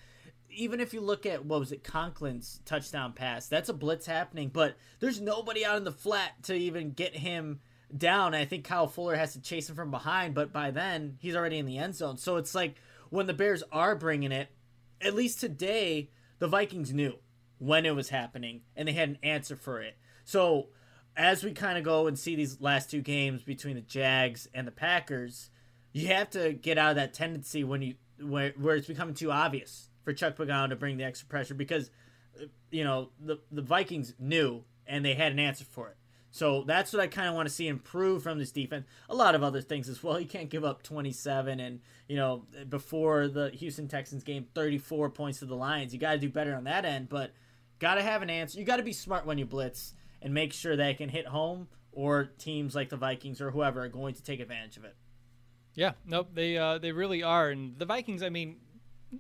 [0.56, 4.50] even if you look at what was it Conklin's touchdown pass, that's a blitz happening,
[4.50, 7.60] but there's nobody out in the flat to even get him
[7.96, 8.34] down.
[8.34, 11.58] I think Kyle Fuller has to chase him from behind, but by then he's already
[11.58, 12.18] in the end zone.
[12.18, 12.76] So it's like
[13.10, 14.50] when the Bears are bringing it,
[15.02, 17.16] at least today the Vikings knew
[17.60, 19.98] when it was happening and they had an answer for it.
[20.24, 20.70] So
[21.16, 24.68] as we kind of go and see these last two games between the Jags and
[24.68, 25.50] the Packers,
[25.92, 29.32] you have to get out of that tendency when you where, where it's becoming too
[29.32, 31.90] obvious for Chuck Pagano to bring the extra pressure because
[32.72, 35.98] you know the the Vikings knew and they had an answer for it.
[36.34, 38.88] So that's what I kind of want to see improve from this defense.
[39.08, 40.20] A lot of other things as well.
[40.20, 45.40] You can't give up 27 and, you know, before the Houston Texans game, 34 points
[45.40, 45.94] to the Lions.
[45.94, 47.34] You got to do better on that end, but
[47.78, 48.58] got to have an answer.
[48.58, 49.94] You got to be smart when you blitz
[50.24, 53.84] and make sure that it can hit home or teams like the Vikings or whoever
[53.84, 54.96] are going to take advantage of it.
[55.76, 57.50] Yeah, nope, they uh, they really are.
[57.50, 58.58] And the Vikings, I mean,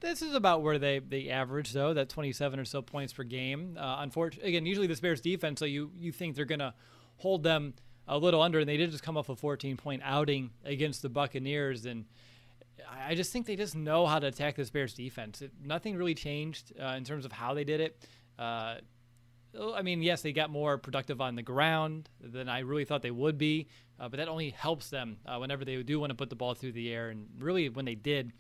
[0.02, 3.78] this is about where they, they average though that 27 or so points per game
[3.80, 6.74] uh, unfortunately again usually this bears defense so you you think they're gonna
[7.18, 7.74] hold them
[8.08, 11.10] a little under and they did just come off a 14 point outing against the
[11.10, 12.06] buccaneers and
[13.08, 16.16] i just think they just know how to attack this bears defense it, nothing really
[16.16, 18.06] changed uh, in terms of how they did it
[18.40, 18.76] uh,
[19.76, 23.12] I mean, yes, they got more productive on the ground than I really thought they
[23.12, 23.68] would be,
[24.00, 26.56] uh, but that only helps them uh, whenever they do want to put the ball
[26.56, 27.10] through the air.
[27.10, 28.34] And really, when they did,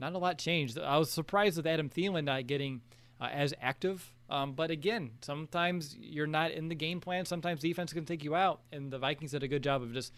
[0.00, 0.78] not a lot changed.
[0.78, 2.80] I was surprised with Adam Thielen not getting
[3.20, 4.14] uh, as active.
[4.28, 7.26] Um, but again, sometimes you're not in the game plan.
[7.26, 10.12] Sometimes defense can take you out, and the Vikings did a good job of just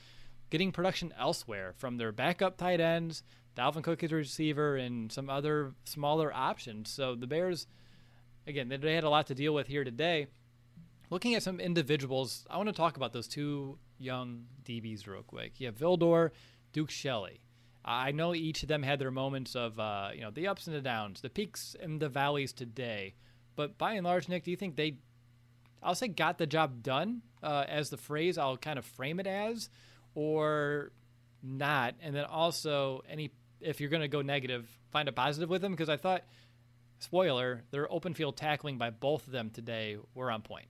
[0.51, 3.23] getting production elsewhere from their backup tight ends,
[3.57, 6.91] Dalvin Cook as a receiver, and some other smaller options.
[6.91, 7.67] So the Bears,
[8.47, 10.27] again, they had a lot to deal with here today.
[11.09, 15.59] Looking at some individuals, I want to talk about those two young DBs real quick.
[15.59, 16.31] You have Vildor,
[16.73, 17.41] Duke Shelley.
[17.85, 20.77] I know each of them had their moments of, uh, you know, the ups and
[20.77, 23.15] the downs, the peaks and the valleys today.
[23.57, 24.99] But by and large, Nick, do you think they,
[25.83, 29.27] I'll say, got the job done uh, as the phrase I'll kind of frame it
[29.27, 29.69] as,
[30.15, 30.93] or
[31.43, 31.95] not?
[32.01, 35.73] And then also, any if you're going to go negative, find a positive with them
[35.73, 36.23] because I thought,
[37.01, 40.67] spoiler, their open field tackling by both of them today were on point.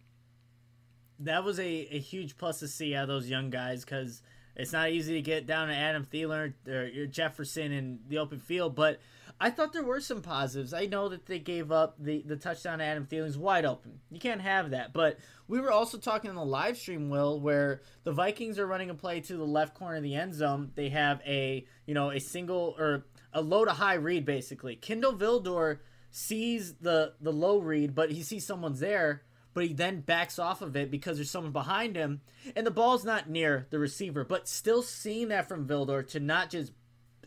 [1.20, 4.22] that was a, a huge plus to see out of those young guys because
[4.54, 8.74] it's not easy to get down to Adam Thielen or Jefferson in the open field.
[8.74, 9.00] But
[9.40, 10.74] I thought there were some positives.
[10.74, 14.00] I know that they gave up the, the touchdown to Adam Thielen's wide open.
[14.10, 14.92] You can't have that.
[14.92, 18.90] But we were also talking in the live stream, Will, where the Vikings are running
[18.90, 20.70] a play to the left corner of the end zone.
[20.74, 24.76] They have a you know a single or a low to high read basically.
[24.76, 25.78] Kindle Vildor
[26.10, 29.22] sees the the low read, but he sees someone's there
[29.54, 32.20] but he then backs off of it because there's someone behind him,
[32.56, 34.24] and the ball's not near the receiver.
[34.24, 36.72] But still seeing that from Vildor to not just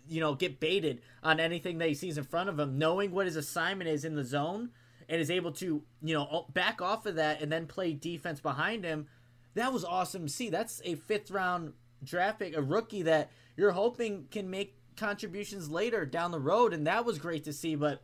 [0.08, 3.26] you know get baited on anything that he sees in front of him, knowing what
[3.26, 4.70] his assignment is in the zone,
[5.08, 8.84] and is able to you know back off of that and then play defense behind
[8.84, 9.08] him.
[9.54, 10.50] That was awesome to see.
[10.50, 11.74] That's a fifth round
[12.04, 16.88] draft pick, a rookie that you're hoping can make contributions later down the road, and
[16.88, 17.76] that was great to see.
[17.76, 18.02] But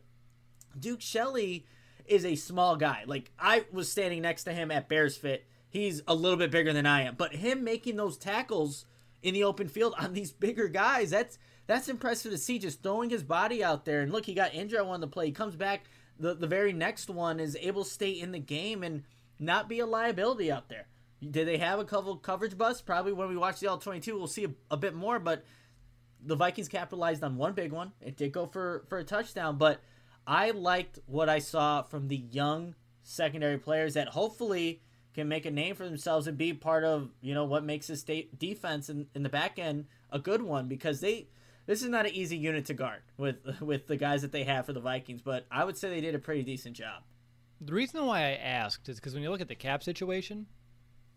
[0.78, 1.66] Duke Shelley
[2.06, 3.04] is a small guy.
[3.06, 5.44] Like I was standing next to him at Bears Fit.
[5.68, 8.84] He's a little bit bigger than I am, but him making those tackles
[9.22, 12.58] in the open field on these bigger guys, that's that's impressive to see.
[12.58, 15.06] Just throwing his body out there, and look, he got injured on one of the
[15.06, 15.26] play.
[15.26, 15.84] He comes back.
[16.18, 19.04] The the very next one is able to stay in the game and
[19.38, 20.86] not be a liability out there.
[21.20, 22.82] Did they have a couple coverage busts?
[22.82, 25.20] Probably when we watch the All 22, we'll see a, a bit more.
[25.20, 25.44] But
[26.20, 27.92] the Vikings capitalized on one big one.
[28.00, 29.80] It did go for for a touchdown, but
[30.26, 34.80] I liked what I saw from the young secondary players that hopefully
[35.14, 37.96] can make a name for themselves and be part of you know what makes the
[37.96, 41.26] state defense in, in the back end a good one because they
[41.66, 44.66] this is not an easy unit to guard with with the guys that they have
[44.66, 47.02] for the Vikings, but I would say they did a pretty decent job.
[47.60, 50.46] The reason why I asked is because when you look at the cap situation,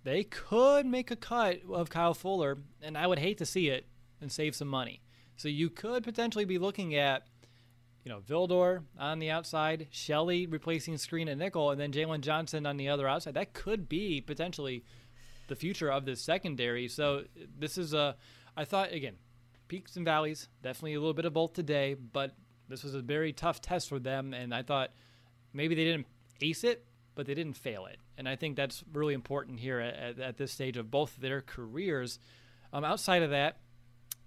[0.03, 3.87] they could make a cut of Kyle Fuller, and I would hate to see it
[4.21, 5.01] and save some money.
[5.37, 7.23] So you could potentially be looking at
[8.05, 12.67] you know, Vildor on the outside, Shelley replacing Skrine and Nickel, and then Jaylon Johnson
[12.67, 13.33] on the other outside.
[13.33, 14.85] That could be potentially
[15.47, 16.87] the future of this secondary.
[16.87, 17.23] So
[17.57, 18.15] this is a,
[18.55, 19.15] I thought again,
[19.67, 20.47] peaks and valleys.
[20.61, 22.35] Definitely a little bit of both today, but
[22.69, 24.91] this was a very tough test for them, and I thought
[25.51, 26.07] maybe they didn't
[26.41, 26.85] ace it,
[27.15, 30.51] but they didn't fail it, and I think that's really important here at, at this
[30.51, 32.19] stage of both their careers.
[32.71, 33.57] Um, outside of that,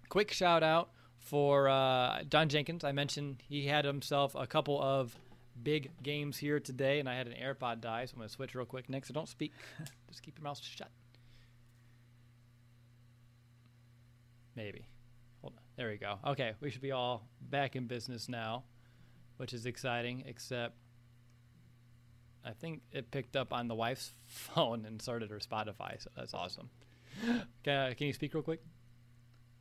[0.09, 0.91] quick shout out
[1.29, 2.85] for uh, John Jenkins.
[2.85, 5.15] I mentioned he had himself a couple of
[5.63, 8.55] big games here today, and I had an AirPod die, so I'm going to switch
[8.55, 8.89] real quick.
[8.89, 9.53] Nick, so don't speak.
[10.09, 10.91] Just keep your mouth shut.
[14.57, 14.87] Maybe.
[15.43, 15.63] Hold on.
[15.77, 16.19] There we go.
[16.29, 18.65] Okay, we should be all back in business now,
[19.37, 20.77] which is exciting, except
[22.43, 26.33] I think it picked up on the wife's phone and started her Spotify, so that's
[26.33, 26.71] awesome.
[27.63, 28.63] can, can you speak real quick?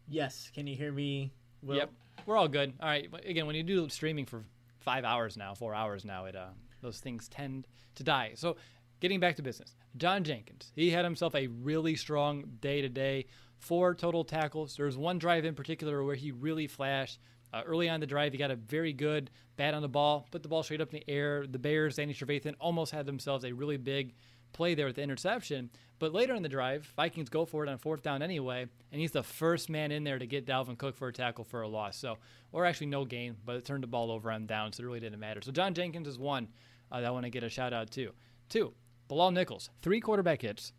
[0.08, 0.50] Yes.
[0.56, 1.34] Can you hear me
[1.64, 1.92] Yep,
[2.26, 2.74] we're all good.
[2.80, 3.10] All right.
[3.26, 4.44] Again, when you do streaming for
[4.80, 6.48] five hours now, four hours now, it uh,
[6.82, 8.34] those things tend to die.
[8.36, 8.58] So,
[9.00, 13.26] getting back to business, John Jenkins, he had himself a really strong day today.
[13.58, 14.76] Four total tackles.
[14.76, 17.20] There was one drive in particular where he really flashed.
[17.54, 20.44] Uh, early on the drive, he got a very good bat on the ball, put
[20.44, 21.46] the ball straight up in the air.
[21.48, 24.14] The Bears, Danny Trevathan, almost had themselves a really big
[24.54, 25.70] play there with the interception.
[26.00, 29.12] But later in the drive, Vikings go for it on fourth down anyway, and he's
[29.12, 31.98] the first man in there to get Dalvin Cook for a tackle for a loss.
[31.98, 32.18] So,
[32.52, 35.00] or actually no gain, but it turned the ball over on down, so it really
[35.00, 35.42] didn't matter.
[35.42, 36.50] So John Jenkins is one
[36.92, 38.12] uh, that I want to get a shout out to.
[38.50, 38.74] Two,
[39.08, 40.72] Bilal Nichols, three quarterback hits,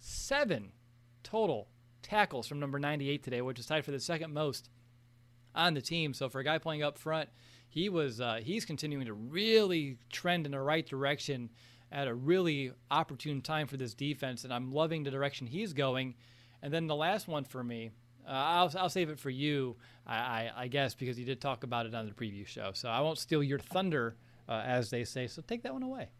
[0.00, 0.72] seven
[1.22, 1.68] total
[2.02, 4.68] tackles from number 98 today, which is tied for the second most
[5.54, 6.12] on the team.
[6.12, 7.28] So for a guy playing up front,
[7.68, 11.50] he was uh, he's continuing to really trend in the right direction
[11.96, 16.14] at a really opportune time for this defense, and I'm loving the direction he's going.
[16.62, 17.90] And then the last one for me,
[18.28, 19.76] uh, I'll, I'll save it for you,
[20.06, 22.72] I, I, I, guess, because you did talk about it on the preview show.
[22.74, 24.14] So I won't steal your thunder,
[24.46, 25.26] uh, as they say.
[25.26, 26.10] So take that one away.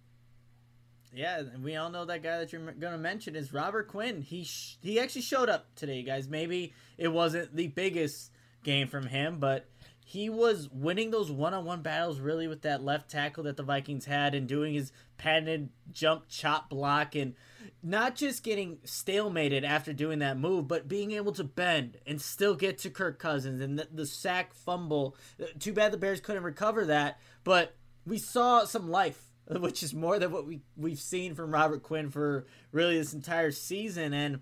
[1.12, 4.22] Yeah, we all know that guy that you're going to mention is Robert Quinn.
[4.22, 6.26] He sh- he actually showed up today, guys.
[6.26, 9.68] Maybe it wasn't the biggest game from him, but
[10.08, 14.36] he was winning those one-on-one battles really with that left tackle that the Vikings had
[14.36, 17.34] and doing his patented jump chop block and
[17.82, 22.54] not just getting stalemated after doing that move, but being able to bend and still
[22.54, 25.16] get to Kirk Cousins and the, the sack fumble.
[25.58, 30.18] Too bad the Bears couldn't recover that, but we saw some life, which is more
[30.18, 34.12] than what we we've seen from Robert Quinn for really this entire season.
[34.12, 34.40] And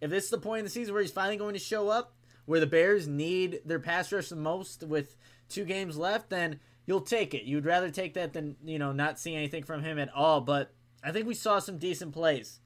[0.00, 2.14] if this is the point in the season where he's finally going to show up,
[2.46, 5.16] where the Bears need their pass rush the most with
[5.48, 7.44] two games left, then you'll take it.
[7.44, 10.40] You'd rather take that than, you know, not see anything from him at all.
[10.40, 10.72] But
[11.04, 12.60] I think we saw some decent plays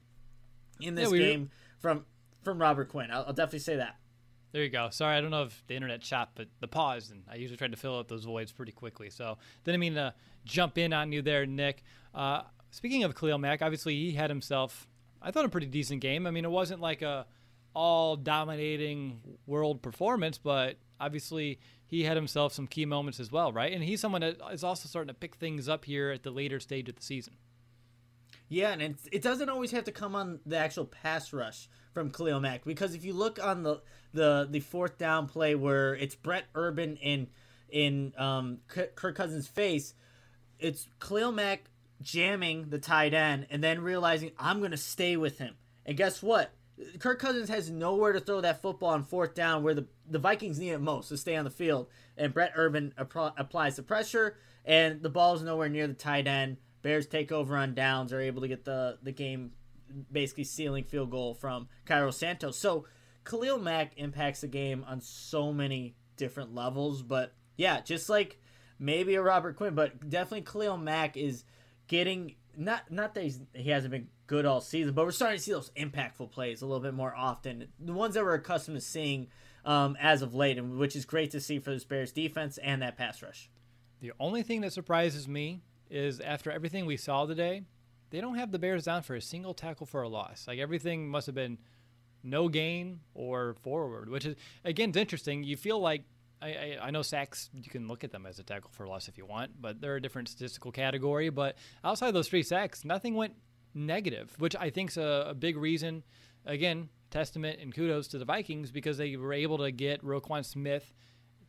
[0.81, 2.05] in this yeah, game from
[2.43, 3.11] from Robert Quinn.
[3.11, 3.97] I'll, I'll, definitely say that.
[4.53, 4.89] There you go.
[4.91, 7.68] Sorry, I don't know if the internet chopped, but the pause, and I usually try
[7.68, 9.11] to fill out those voids pretty quickly.
[9.11, 10.14] So didn't mean to
[10.45, 11.83] jump in on you there, Nick.
[12.14, 14.89] Uh, speaking of Khalil Mack, obviously he had himself
[15.23, 16.27] I thought a pretty decent game.
[16.27, 17.27] I mean, it wasn't like a
[17.75, 21.61] all dominating world performance, but obviously
[21.91, 23.72] he had himself some key moments as well, right?
[23.72, 26.61] And he's someone that is also starting to pick things up here at the later
[26.61, 27.34] stage of the season.
[28.49, 32.38] Yeah, and it doesn't always have to come on the actual pass rush from Khalil
[32.38, 33.82] Mack because if you look on the
[34.14, 37.26] the the fourth down play where it's Brent Urban in
[37.68, 39.95] in um, Kirk Cousins' face,
[40.61, 41.70] it's Khalil Mack
[42.03, 45.57] jamming the tight end and then realizing I'm going to stay with him.
[45.84, 46.53] And guess what?
[46.99, 50.59] Kirk Cousins has nowhere to throw that football on fourth down where the, the Vikings
[50.59, 51.89] need it most to stay on the field.
[52.16, 56.26] And Brent Urban app- applies the pressure, and the ball is nowhere near the tight
[56.26, 56.59] end.
[56.83, 59.53] Bears take over on downs, are able to get the, the game
[60.11, 62.57] basically sealing field goal from Cairo Santos.
[62.57, 62.87] So
[63.24, 67.03] Khalil Mack impacts the game on so many different levels.
[67.03, 68.39] But yeah, just like
[68.78, 71.45] maybe a Robert Quinn, but definitely Khalil Mack is
[71.87, 75.51] getting not not that he hasn't been good all season, but we're starting to see
[75.51, 77.66] those impactful plays a little bit more often.
[77.81, 79.26] The ones that we're accustomed to seeing
[79.64, 82.81] um, as of late, and which is great to see for this Bears defense and
[82.81, 83.51] that pass rush.
[84.01, 87.64] The only thing that surprises me is after everything we saw today,
[88.11, 90.45] they don't have the Bears down for a single tackle for a loss.
[90.47, 91.59] Like everything must have been
[92.22, 95.43] no gain or forward, which is again it's interesting.
[95.43, 96.05] You feel like
[96.41, 99.09] I, I, I, know sacks you can look at them as a tackle for loss
[99.09, 101.31] if you want, but they're a different statistical category.
[101.31, 103.35] But outside those three sacks, nothing went
[103.75, 106.03] negative, which I think is a, a big reason.
[106.47, 110.93] Again, testament and kudos to the Vikings because they were able to get Roquan Smith,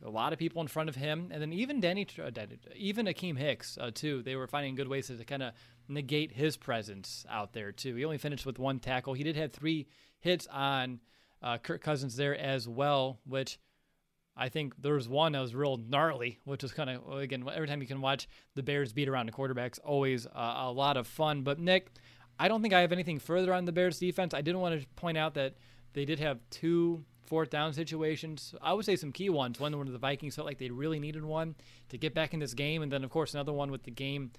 [0.03, 2.31] a lot of people in front of him, and then even Danny, uh,
[2.75, 4.21] even Akiem Hicks uh, too.
[4.23, 5.53] They were finding good ways to kind of
[5.87, 7.95] negate his presence out there too.
[7.95, 9.13] He only finished with one tackle.
[9.13, 9.87] He did have three
[10.19, 10.99] hits on
[11.41, 13.59] uh, Kirk Cousins there as well, which
[14.35, 17.67] I think there was one that was real gnarly, which was kind of again every
[17.67, 21.07] time you can watch the Bears beat around the quarterbacks, always uh, a lot of
[21.07, 21.41] fun.
[21.43, 21.91] But Nick,
[22.39, 24.33] I don't think I have anything further on the Bears defense.
[24.33, 25.55] I did want to point out that
[25.93, 28.55] they did have two fourth down situations.
[28.61, 29.59] I would say some key ones.
[29.59, 31.55] One where the Vikings felt like they really needed one
[31.89, 34.31] to get back in this game, and then of course another one with the game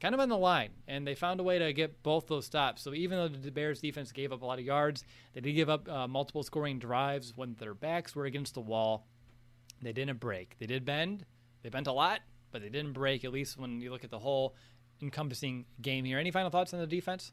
[0.00, 2.82] kind of on the line, and they found a way to get both those stops.
[2.82, 5.70] So even though the Bears defense gave up a lot of yards, they did give
[5.70, 9.06] up uh, multiple scoring drives when their backs were against the wall.
[9.84, 10.56] They didn't break.
[10.58, 11.24] They did bend.
[11.62, 12.20] They bent a lot,
[12.50, 13.24] but they didn't break.
[13.24, 14.54] At least when you look at the whole
[15.02, 16.18] encompassing game here.
[16.18, 17.32] Any final thoughts on the defense?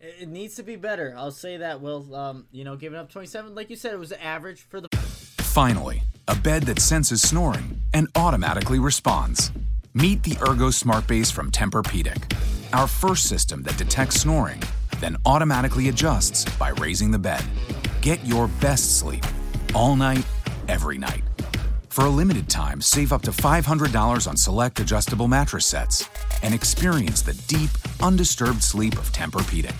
[0.00, 1.14] It needs to be better.
[1.16, 1.80] I'll say that.
[1.80, 4.88] Will um, you know, giving up 27, like you said, it was average for the.
[4.96, 9.50] Finally, a bed that senses snoring and automatically responds.
[9.94, 12.32] Meet the Ergo Smart Base from Tempur-Pedic,
[12.72, 14.62] our first system that detects snoring,
[15.00, 17.42] then automatically adjusts by raising the bed.
[18.00, 19.24] Get your best sleep
[19.74, 20.24] all night,
[20.68, 21.24] every night.
[21.98, 26.08] For a limited time, save up to $500 on select adjustable mattress sets
[26.44, 27.70] and experience the deep,
[28.00, 29.74] undisturbed sleep of Tempur-Pedic.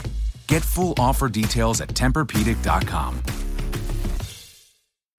[0.49, 3.23] Get full offer details at TempurPedic.com.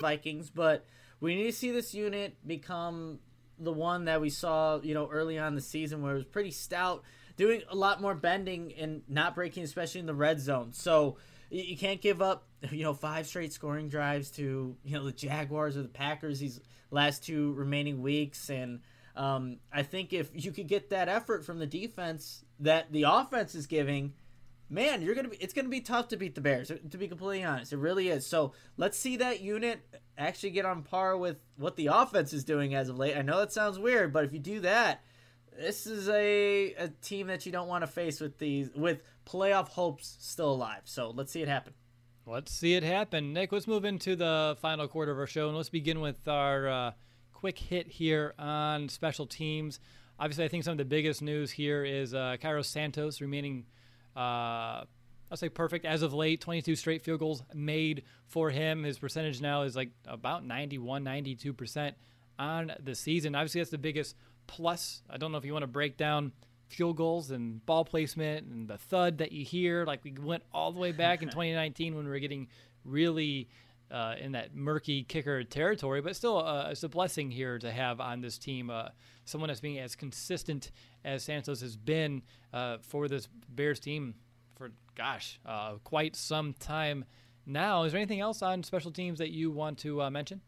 [0.01, 0.85] Vikings, but
[1.21, 3.19] we need to see this unit become
[3.57, 6.51] the one that we saw, you know, early on the season where it was pretty
[6.51, 7.03] stout,
[7.37, 10.73] doing a lot more bending and not breaking, especially in the red zone.
[10.73, 11.15] So
[11.49, 15.77] you can't give up, you know, five straight scoring drives to, you know, the Jaguars
[15.77, 16.59] or the Packers these
[16.91, 18.49] last two remaining weeks.
[18.49, 18.81] And
[19.15, 23.55] um, I think if you could get that effort from the defense that the offense
[23.55, 24.13] is giving,
[24.69, 25.37] man, you're gonna be.
[25.37, 26.71] It's gonna be tough to beat the Bears.
[26.89, 28.25] To be completely honest, it really is.
[28.25, 29.81] So let's see that unit
[30.17, 33.17] actually get on par with what the offense is doing as of late.
[33.17, 35.01] I know that sounds weird, but if you do that,
[35.57, 39.69] this is a a team that you don't want to face with these with playoff
[39.69, 40.81] hopes still alive.
[40.85, 41.73] So let's see it happen.
[42.29, 43.51] Let's see it happen, Nick.
[43.51, 46.91] Let's move into the final quarter of our show, and let's begin with our uh,
[47.33, 49.79] quick hit here on special teams.
[50.19, 53.65] Obviously, I think some of the biggest news here is uh, Cairo Santos remaining
[54.15, 54.83] uh,
[55.31, 56.39] I'll say perfect as of late.
[56.39, 58.83] 22 straight field goals made for him.
[58.83, 61.93] His percentage now is like about 91, 92%
[62.37, 63.33] on the season.
[63.33, 64.15] Obviously, that's the biggest
[64.45, 65.01] plus.
[65.09, 66.31] I don't know if you want to break down
[66.69, 69.85] field goals and ball placement and the thud that you hear.
[69.85, 72.47] Like we went all the way back in 2019 when we were getting
[72.85, 73.49] really
[73.91, 77.99] uh, in that murky kicker territory, but still, uh, it's a blessing here to have
[77.99, 78.89] on this team uh,
[79.25, 80.71] someone that's being as consistent
[81.03, 82.21] as Santos has been
[82.53, 84.13] uh, for this Bears team
[84.55, 87.05] for, gosh, uh, quite some time
[87.45, 87.83] now.
[87.83, 90.41] Is there anything else on special teams that you want to uh, mention?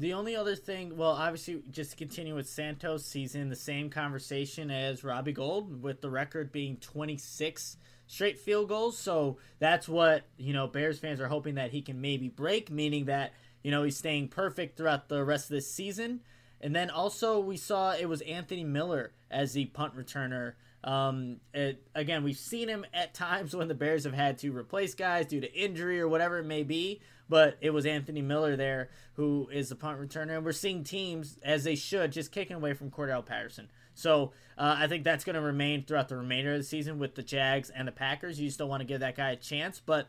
[0.00, 3.90] The only other thing, well, obviously, just to continue with Santos, he's in the same
[3.90, 7.76] conversation as Robbie Gould, with the record being 26
[8.06, 8.96] straight field goals.
[8.96, 13.04] So that's what, you know, Bears fans are hoping that he can maybe break, meaning
[13.04, 16.20] that, you know, he's staying perfect throughout the rest of this season.
[16.62, 21.86] And then also we saw it was Anthony Miller as the punt returner Um, it,
[21.94, 25.40] again, we've seen him at times when the Bears have had to replace guys due
[25.40, 29.68] to injury or whatever it may be, but it was Anthony Miller there who is
[29.68, 33.26] the punt returner, and we're seeing teams as they should just kicking away from Cordarrelle
[33.26, 33.70] Patterson.
[33.94, 37.14] So uh, I think that's going to remain throughout the remainder of the season with
[37.14, 38.40] the Jags and the Packers.
[38.40, 40.08] You don't want to give that guy a chance, but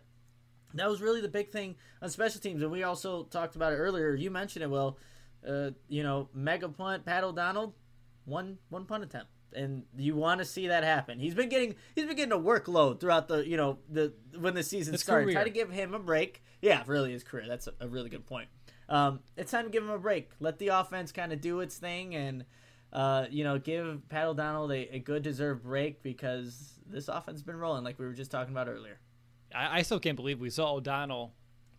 [0.73, 3.77] that was really the big thing on special teams, and we also talked about it
[3.77, 4.15] earlier.
[4.15, 4.97] You mentioned it, Will.
[5.45, 7.75] Uh, you know, mega punt, Pat O'Donnell,
[8.25, 11.19] one one punt attempt and you want to see that happen.
[11.19, 14.63] He's been getting he's been getting a workload throughout the you know the when the
[14.63, 15.25] season his started.
[15.25, 15.35] Career.
[15.35, 16.43] Try to give him a break.
[16.61, 17.45] Yeah, really his career.
[17.47, 18.47] That's a, a really good point.
[18.89, 20.31] Um, it's time to give him a break.
[20.39, 22.45] Let the offense kind of do its thing, and
[22.91, 27.43] uh, you know give Pat O'Donnell a, a, good deserved break because this offense has
[27.43, 28.99] been rolling like we were just talking about earlier.
[29.55, 31.33] I, I still can't believe we saw O'Donnell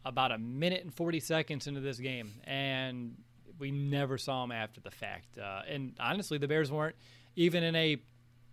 [0.05, 3.15] about a minute and forty seconds into this game, and
[3.59, 5.39] we never saw him after the fact.
[5.39, 6.97] Uh, and honestly, the Bears weren't
[7.37, 7.97] even in a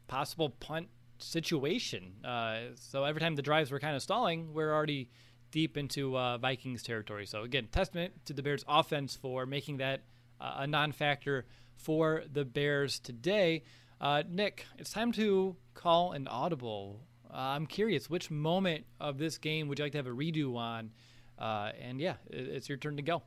[0.08, 2.14] possible punt situation.
[2.26, 5.10] Uh, so every time the drives were kind of stalling, we're already
[5.52, 7.26] deep into uh, Vikings territory.
[7.26, 10.02] So again, testament to the Bears' offense for making that
[10.40, 13.64] uh, a non-factor for the Bears today.
[14.00, 17.02] Uh, Nick, it's time to call an audible.
[17.32, 20.56] Uh, I'm curious, which moment of this game would you like to have a redo
[20.56, 20.92] on?
[21.38, 23.24] Uh, and yeah, it's your turn to go.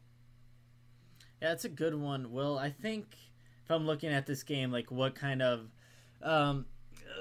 [1.41, 2.59] Yeah, that's a good one, Will.
[2.59, 3.17] I think
[3.73, 5.71] I'm looking at this game, like what kind of
[6.23, 6.67] um,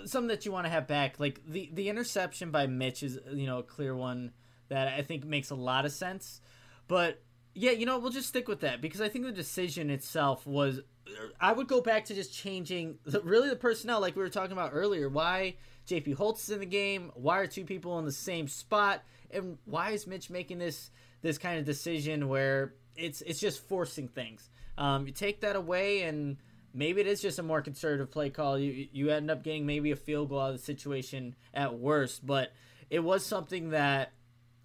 [0.05, 3.45] something that you want to have back, like the the interception by Mitch is you
[3.45, 4.31] know a clear one
[4.69, 6.41] that I think makes a lot of sense.
[6.87, 7.21] But
[7.53, 10.81] yeah, you know we'll just stick with that because I think the decision itself was.
[11.41, 14.53] I would go back to just changing the, really the personnel, like we were talking
[14.53, 15.09] about earlier.
[15.09, 15.55] Why
[15.87, 17.11] JP Holtz is in the game?
[17.15, 19.03] Why are two people in the same spot?
[19.31, 20.91] And why is Mitch making this
[21.21, 24.49] this kind of decision where it's it's just forcing things?
[24.77, 26.37] Um, you take that away, and
[26.73, 28.57] maybe it is just a more conservative play call.
[28.57, 32.25] You you end up getting maybe a field goal out of the situation at worst,
[32.25, 32.51] but
[32.89, 34.11] it was something that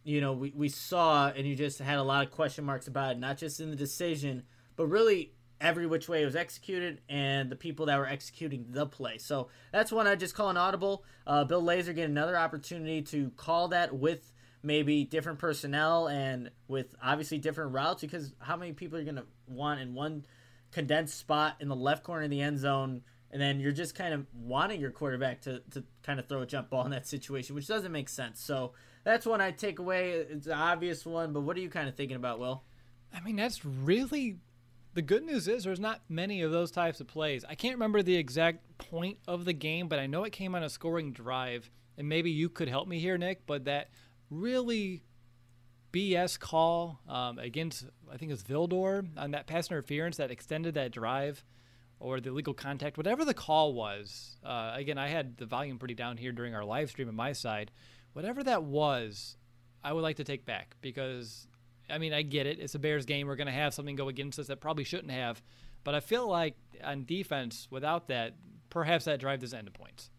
[0.04, 3.12] you know we, we saw, and you just had a lot of question marks about
[3.12, 4.44] it, not just in the decision,
[4.76, 8.86] but really every which way it was executed and the people that were executing the
[8.86, 9.18] play.
[9.18, 11.04] So that's one I just call an audible.
[11.26, 14.32] Uh, Bill Lazor get another opportunity to call that with
[14.66, 19.24] maybe different personnel and with obviously different routes because how many people are going to
[19.46, 20.26] want in one
[20.72, 23.00] condensed spot in the left corner of the end zone
[23.30, 26.46] and then you're just kind of wanting your quarterback to, to kind of throw a
[26.46, 28.40] jump ball in that situation which doesn't make sense.
[28.40, 28.72] So
[29.04, 30.10] that's one i take away.
[30.10, 32.64] It's an obvious one but what are you kind of thinking about will?
[33.14, 34.38] I mean that's really
[34.94, 37.44] the good news is there's not many of those types of plays.
[37.48, 40.62] I can't remember the exact point of the game but i know it came on
[40.62, 43.88] a scoring drive and maybe you could help me here nick but that
[44.30, 45.02] really
[45.92, 50.92] BS call um, against, I think it's Vildor on that pass interference that extended that
[50.92, 51.44] drive
[51.98, 54.36] or the illegal contact, whatever the call was.
[54.44, 57.32] Uh, again, I had the volume pretty down here during our live stream on my
[57.32, 57.70] side.
[58.12, 59.36] Whatever that was,
[59.82, 61.46] I would like to take back because,
[61.88, 62.58] I mean, I get it.
[62.58, 63.26] It's a Bears game.
[63.26, 65.42] We're going to have something go against us that probably shouldn't have.
[65.84, 68.34] But I feel like on defense, without that,
[68.68, 70.10] perhaps that drive doesn't end in points.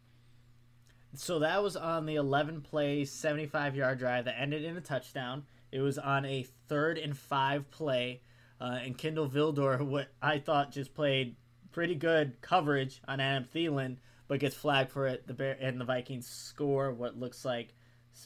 [1.18, 5.46] So that was on the 11 play, 75 yard drive that ended in a touchdown.
[5.72, 8.22] It was on a third and five play,
[8.62, 11.36] uh, and Kindle Vildor, what I thought just played
[11.72, 13.98] pretty good coverage on Adam Thielen,
[14.28, 15.28] but gets flagged for it.
[15.28, 17.74] The Bear and the Vikings score what looks like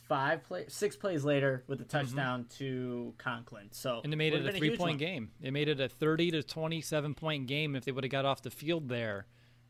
[0.07, 1.97] five play, six plays later with a mm-hmm.
[1.97, 2.57] touchdown mm-hmm.
[2.57, 3.69] to Conklin.
[3.71, 4.97] So and it made it a three point one.
[4.97, 5.31] game.
[5.41, 7.75] It made it a thirty to twenty seven point game.
[7.75, 9.25] If they would have got off the field there,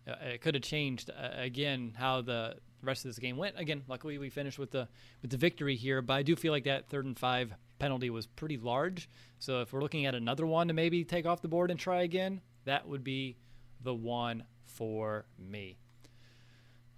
[0.07, 3.57] uh, it could have changed uh, again how the the rest of this game went.
[3.57, 4.87] Again, luckily we finished with the
[5.21, 8.27] with the victory here, but I do feel like that third and five penalty was
[8.27, 9.09] pretty large.
[9.39, 12.01] So if we're looking at another one to maybe take off the board and try
[12.01, 13.37] again, that would be
[13.83, 15.77] the one for me.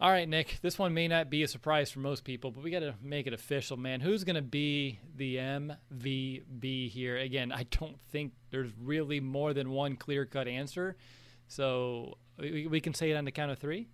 [0.02, 2.72] All right, Nick, this one may not be a surprise for most people, but we
[2.72, 4.02] got to make it official, man.
[4.02, 7.16] Who's going to be the MVP here?
[7.16, 10.98] Again, I don't think there's really more than one clear cut answer.
[11.48, 13.88] So we, we can say it on the count of three.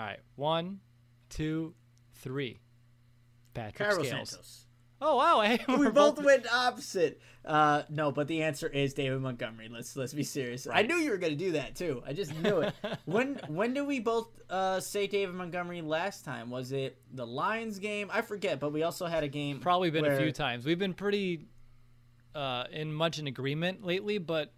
[0.00, 0.80] All right, one,
[1.28, 1.74] two,
[2.22, 2.58] three.
[3.52, 4.08] Patrick Scales.
[4.08, 4.66] Santos.
[5.02, 7.20] Oh wow, hey, we both, both went opposite.
[7.44, 9.68] Uh, no, but the answer is David Montgomery.
[9.68, 10.66] Let's let's be serious.
[10.66, 10.78] Right.
[10.78, 12.02] I knew you were going to do that too.
[12.06, 12.74] I just knew it.
[13.04, 16.48] when when did we both uh, say David Montgomery last time?
[16.48, 18.08] Was it the Lions game?
[18.10, 19.60] I forget, but we also had a game.
[19.60, 20.16] Probably been where...
[20.16, 20.64] a few times.
[20.64, 21.44] We've been pretty
[22.34, 24.54] uh, in much in agreement lately, but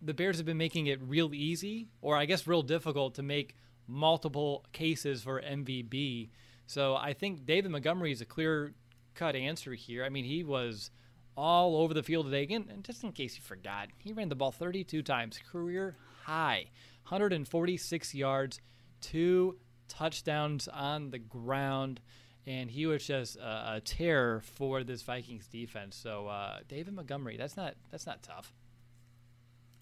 [0.00, 3.56] the Bears have been making it real easy, or I guess real difficult to make
[3.86, 6.30] multiple cases for MVP.
[6.66, 8.74] So I think David Montgomery is a clear
[9.14, 10.04] cut answer here.
[10.04, 10.90] I mean, he was
[11.36, 12.42] all over the field today.
[12.42, 16.66] Again, and just in case you forgot, he ran the ball 32 times, career high,
[17.04, 18.60] 146 yards,
[19.00, 19.56] two
[19.88, 22.00] touchdowns on the ground,
[22.46, 25.96] and he was just a, a terror for this Vikings defense.
[25.96, 28.52] So uh, David Montgomery, that's not that's not tough.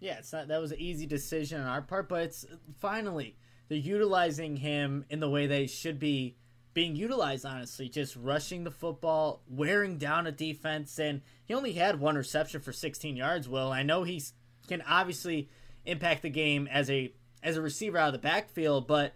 [0.00, 2.44] Yeah, it's not that was an easy decision on our part, but it's
[2.78, 3.36] finally
[3.68, 6.36] they're utilizing him in the way they should be
[6.74, 7.46] being utilized.
[7.46, 12.60] Honestly, just rushing the football, wearing down a defense, and he only had one reception
[12.60, 13.48] for 16 yards.
[13.48, 14.22] Will I know he
[14.66, 15.48] can obviously
[15.84, 17.12] impact the game as a
[17.42, 19.14] as a receiver out of the backfield, but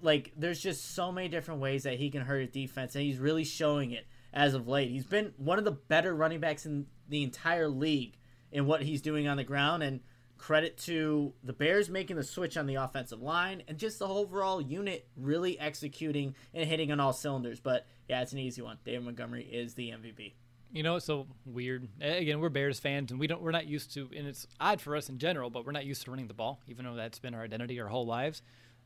[0.00, 3.18] like there's just so many different ways that he can hurt a defense, and he's
[3.18, 4.90] really showing it as of late.
[4.90, 8.16] He's been one of the better running backs in the entire league
[8.50, 10.00] in what he's doing on the ground, and
[10.42, 14.60] credit to the Bears making the switch on the offensive line and just the overall
[14.60, 17.60] unit really executing and hitting on all cylinders.
[17.60, 18.78] But yeah, it's an easy one.
[18.84, 20.32] David Montgomery is the MVP.
[20.72, 21.86] You know, it's so weird.
[22.00, 23.40] Again, we're Bears fans, and we don't.
[23.40, 25.48] We're not used to, and it's odd for us in general.
[25.48, 27.88] But we're not used to running the ball, even though that's been our identity our
[27.88, 28.42] whole lives.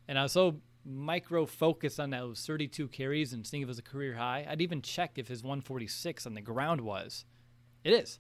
[0.09, 3.79] And I was so micro focused on those 32 carries and seeing if it was
[3.79, 4.47] a career high.
[4.49, 7.25] I'd even check if his 146 on the ground was.
[7.83, 8.19] It is.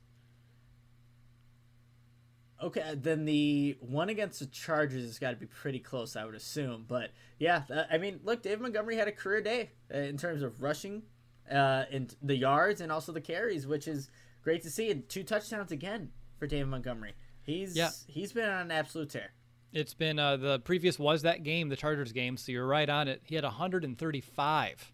[2.63, 6.35] Okay, then the one against the Chargers has got to be pretty close, I would
[6.35, 6.87] assume.
[6.89, 10.63] But yeah, I mean, look, Dave Montgomery had a career day uh, in terms of
[10.63, 11.03] rushing,
[11.51, 14.09] uh, and the yards and also the carries, which is
[14.43, 14.91] great to see.
[14.91, 17.15] And two touchdowns again for David Montgomery.
[17.43, 17.91] He's yeah.
[18.07, 19.33] he's been on an absolute tear.
[19.73, 22.39] It's been uh, the previous was that game, the Chargers game.
[22.39, 23.21] So you're right on it.
[23.25, 24.93] He had 135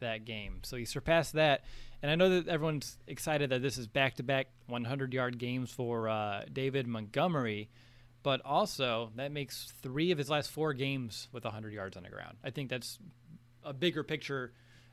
[0.00, 1.64] that game, so he surpassed that.
[2.04, 6.86] And I know that everyone's excited that this is back-to-back 100-yard games for uh, David
[6.86, 7.70] Montgomery,
[8.22, 12.10] but also that makes three of his last four games with 100 yards on the
[12.10, 12.36] ground.
[12.44, 12.98] I think that's
[13.64, 14.52] a bigger picture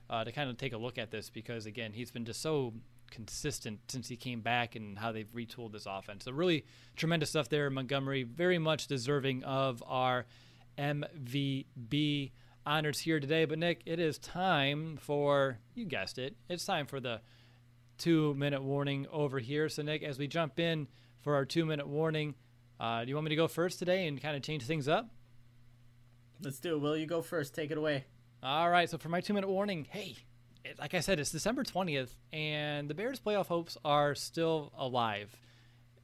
[0.09, 2.75] uh, to kind of take a look at this because again, he's been just so
[3.09, 6.23] consistent since he came back and how they've retooled this offense.
[6.23, 6.63] So really
[6.95, 7.69] tremendous stuff there.
[7.69, 10.27] Montgomery very much deserving of our
[10.77, 12.31] MVP
[12.65, 13.45] honors here today.
[13.45, 16.35] But Nick, it is time for you guessed it.
[16.49, 17.21] It's time for the
[17.97, 19.69] two minute warning over here.
[19.69, 20.87] So Nick, as we jump in
[21.21, 22.35] for our two minute warning,
[22.79, 25.09] uh, do you want me to go first today and kind of change things up?
[26.43, 26.79] Let's do it.
[26.79, 27.53] Will you go first?
[27.53, 28.05] Take it away.
[28.41, 28.89] All right.
[28.89, 30.15] So for my two minute warning, hey,
[30.65, 35.35] it, like I said, it's December twentieth, and the Bears' playoff hopes are still alive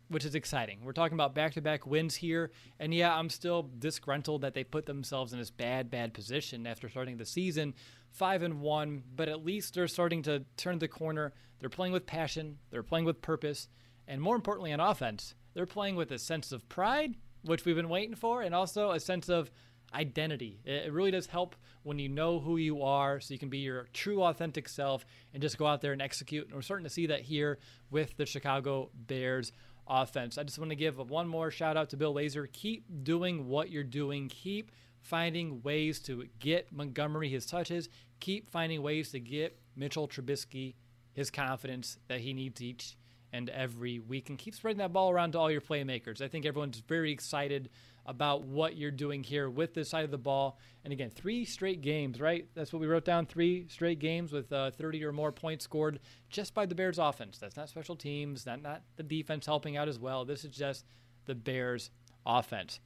[0.09, 0.79] which is exciting.
[0.83, 2.51] We're talking about back to back wins here.
[2.79, 6.89] And yeah, I'm still disgruntled that they put themselves in this bad, bad position after
[6.89, 7.73] starting the season
[8.11, 11.33] five and one, but at least they're starting to turn the corner.
[11.59, 13.67] They're playing with passion, they're playing with purpose,
[14.07, 17.89] and more importantly, on offense, they're playing with a sense of pride, which we've been
[17.89, 19.51] waiting for, and also a sense of
[19.93, 20.59] identity.
[20.65, 23.87] It really does help when you know who you are so you can be your
[23.93, 26.45] true authentic self and just go out there and execute.
[26.45, 27.59] And we're starting to see that here
[27.89, 29.51] with the Chicago Bears
[29.89, 30.37] offense.
[30.37, 32.51] I just want to give one more shout out to Bill Lazor.
[32.51, 34.29] Keep doing what you're doing.
[34.29, 37.89] Keep finding ways to get Montgomery his touches.
[38.19, 40.75] Keep finding ways to get Mitchell Trubisky
[41.13, 42.95] his confidence that he needs each
[43.33, 44.29] and every week.
[44.29, 46.21] And keep spreading that ball around to all your playmakers.
[46.21, 47.69] I think everyone's very excited
[48.07, 50.57] about what you're doing here with this side of the ball.
[50.83, 52.47] And again, three straight games, right?
[52.55, 53.25] That's what we wrote down.
[53.25, 57.37] Three straight games with uh, 30 or more points scored just by the Bears offense.
[57.37, 60.23] That's not special teams, not, not the defense helping out as well.
[60.23, 60.85] This is just
[61.25, 61.91] the Bears
[62.25, 62.79] offense.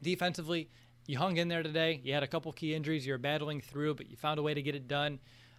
[0.00, 0.70] Defensively,
[1.06, 2.00] you hung in there today.
[2.04, 4.62] You had a couple key injuries you're battling through, but you found a way to
[4.62, 5.18] get it done.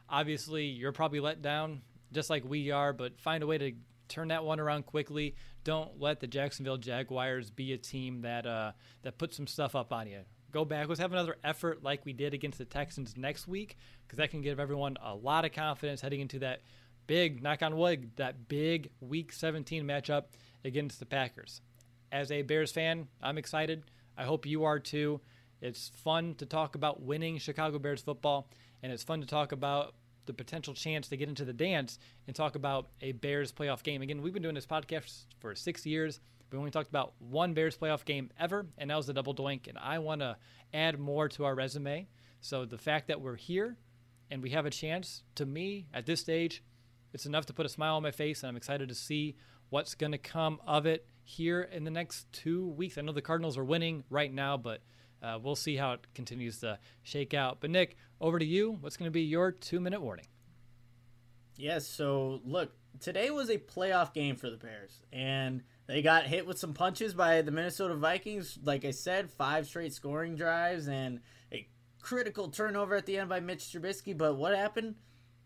[0.10, 1.82] Obviously, you're probably let down
[2.14, 3.74] just like we are, but find a way to
[4.08, 5.36] turn that one around quickly.
[5.66, 8.72] Don't let the Jacksonville Jaguars be a team that uh,
[9.02, 10.20] that puts some stuff up on you.
[10.52, 10.88] Go back.
[10.88, 13.76] Let's have another effort like we did against the Texans next week,
[14.06, 16.62] because that can give everyone a lot of confidence heading into that
[17.08, 20.26] big knock on wood, that big Week 17 matchup
[20.64, 21.62] against the Packers.
[22.12, 23.84] As a Bears fan, I'm excited.
[24.16, 25.20] I hope you are too.
[25.62, 28.48] It's fun to talk about winning Chicago Bears football,
[28.84, 32.36] and it's fun to talk about the potential chance to get into the dance and
[32.36, 34.02] talk about a Bears playoff game.
[34.02, 36.20] Again, we've been doing this podcast for six years.
[36.52, 39.68] We only talked about one Bears playoff game ever, and that was the double doink.
[39.68, 40.38] And I want to
[40.74, 42.08] add more to our resume.
[42.40, 43.78] So the fact that we're here
[44.32, 46.64] and we have a chance, to me, at this stage,
[47.14, 49.36] it's enough to put a smile on my face, and I'm excited to see
[49.70, 52.98] what's going to come of it here in the next two weeks.
[52.98, 54.82] I know the Cardinals are winning right now, but
[55.26, 57.58] uh, we'll see how it continues to shake out.
[57.60, 58.78] But Nick, over to you.
[58.80, 60.28] What's going to be your two minute warning?
[61.58, 61.88] Yes.
[61.88, 66.60] So look, today was a playoff game for the Bears, and they got hit with
[66.60, 68.60] some punches by the Minnesota Vikings.
[68.64, 71.22] Like I said, five straight scoring drives and
[71.52, 71.68] a
[72.02, 74.16] critical turnover at the end by Mitch Trubisky.
[74.16, 74.96] But what happened?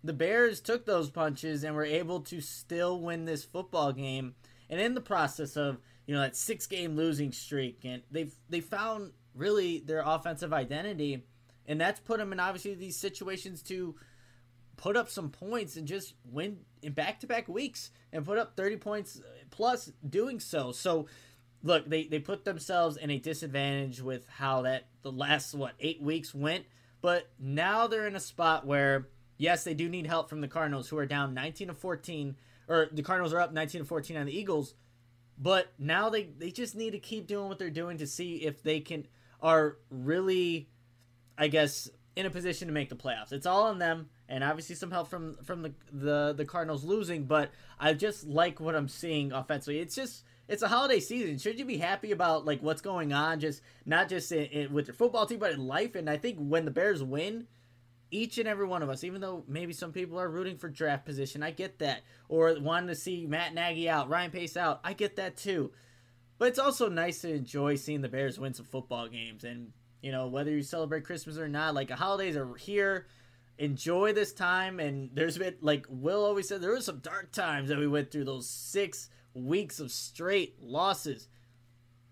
[0.04, 4.36] The Bears took those punches and were able to still win this football game.
[4.70, 8.62] And in the process of you know that six game losing streak, and they've they
[8.62, 11.24] found really their offensive identity,
[11.66, 13.96] and that's put them in obviously these situations to
[14.78, 19.22] put up some points and just win in back-to-back weeks and put up 30 points
[19.50, 20.72] plus doing so.
[20.72, 21.08] So
[21.64, 26.02] look, they they put themselves in a disadvantage with how that the last what 8
[26.02, 26.66] weeks went,
[27.02, 30.90] but now they're in a spot where yes, they do need help from the Cardinals
[30.90, 32.36] who are down 19 to 14
[32.68, 34.76] or the Cardinals are up 19 to 14 on the Eagles.
[35.42, 38.62] But now they, they just need to keep doing what they're doing to see if
[38.62, 39.08] they can
[39.42, 40.70] are really,
[41.38, 43.32] I guess, in a position to make the playoffs.
[43.32, 47.26] It's all on them, and obviously some help from from the the, the Cardinals losing.
[47.26, 49.80] But I just like what I'm seeing offensively.
[49.80, 51.38] It's just it's a holiday season.
[51.38, 53.40] Should you be happy about like what's going on?
[53.40, 55.96] Just not just in, in, with your football team, but in life.
[55.96, 57.48] And I think when the Bears win,
[58.12, 61.06] each and every one of us, even though maybe some people are rooting for draft
[61.06, 64.94] position, I get that, or wanting to see Matt Nagy out, Ryan Pace out, I
[64.94, 65.72] get that too.
[66.40, 70.12] But it's also nice to enjoy seeing the Bears win some football games, and you
[70.12, 73.06] know whether you celebrate Christmas or not, like the holidays are here.
[73.58, 77.68] Enjoy this time, and there's been like Will always said, there were some dark times
[77.68, 81.28] that we went through those six weeks of straight losses,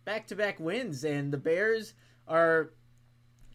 [0.03, 1.93] back to back wins, and the Bears
[2.27, 2.73] are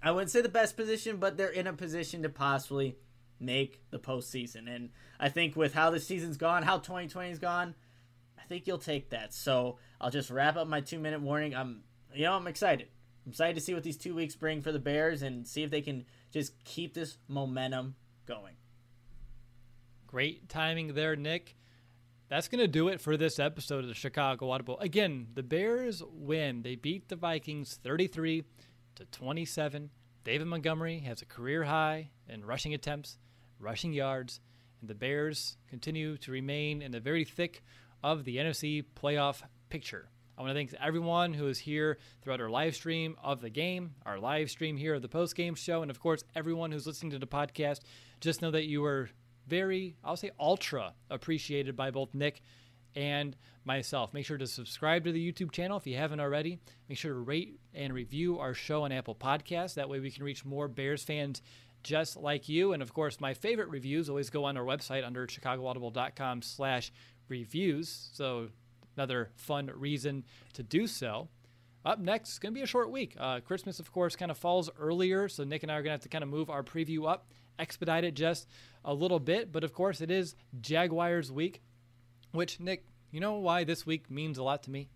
[0.03, 2.97] I wouldn't say the best position, but they're in a position to possibly
[3.39, 4.75] make the postseason.
[4.75, 4.89] And
[5.21, 7.75] I think with how the season's gone, how 2020's gone,
[8.53, 9.33] think you'll take that.
[9.33, 11.55] So I'll just wrap up my two minute warning.
[11.55, 11.85] I'm,
[12.15, 12.89] you know, I'm excited.
[13.25, 15.71] I'm excited to see what these two weeks bring for the Bears and see if
[15.71, 17.95] they can just keep this momentum
[18.27, 18.55] going.
[20.07, 21.57] Great timing there, Nick.
[22.29, 24.79] That's going to do it for this episode of the Chicago Audible.
[24.81, 26.63] Again, the Bears win.
[26.63, 28.45] They beat the Vikings 33
[28.97, 29.91] to 27.
[30.25, 33.19] David Montgomery has a career high in rushing attempts,
[33.59, 34.41] rushing yards,
[34.81, 37.63] and the Bears continue to remain in the very thick
[38.03, 40.09] of the NFC playoff picture.
[40.37, 43.95] I want to thank everyone who is here throughout our live stream of the game,
[44.07, 47.13] our live stream here of the post game show, and of course, everyone who's listening
[47.13, 47.81] to the podcast.
[48.21, 49.11] Just know that you are
[49.47, 52.43] very, I'll say, ultra appreciated by both Nick
[52.95, 54.13] and myself.
[54.13, 56.59] Make sure to subscribe to the YouTube channel if you haven't already.
[56.89, 59.75] Make sure to rate and review our show on Apple Podcasts.
[59.75, 61.43] That way we can reach more Bears fans
[61.83, 62.73] just like you.
[62.73, 66.93] And of course, my favorite reviews always go on our website under chicagoaudible.com slash
[67.29, 68.11] reviews.
[68.13, 68.49] So
[68.97, 70.25] another fun reason
[70.55, 71.29] to do so.
[71.85, 73.17] Up next, it's going to be a short week.
[73.19, 75.95] Uh, Christmas, of course, kind of falls earlier, so Nick and I are going to
[75.95, 77.27] have to kind of move our preview up,
[77.59, 78.47] expedite it just
[78.85, 79.51] a little bit.
[79.51, 81.61] But of course, it is Jaguars week,
[82.31, 84.91] which, Nick, you know why this week means a lot to me?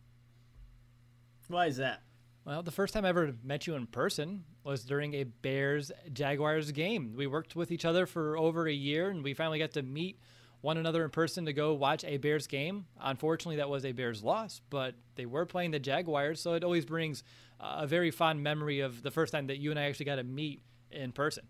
[1.48, 2.03] Why is that?
[2.44, 6.70] Well, the first time I ever met you in person was during a Bears Jaguars
[6.70, 7.15] game.
[7.16, 10.20] We worked with each other for over a year and we finally got to meet
[10.66, 12.86] one another in person to go watch a Bears game.
[13.01, 16.84] Unfortunately, that was a Bears loss, but they were playing the Jaguars, so it always
[16.84, 17.22] brings
[17.60, 20.24] a very fond memory of the first time that you and I actually got to
[20.24, 21.44] meet in person.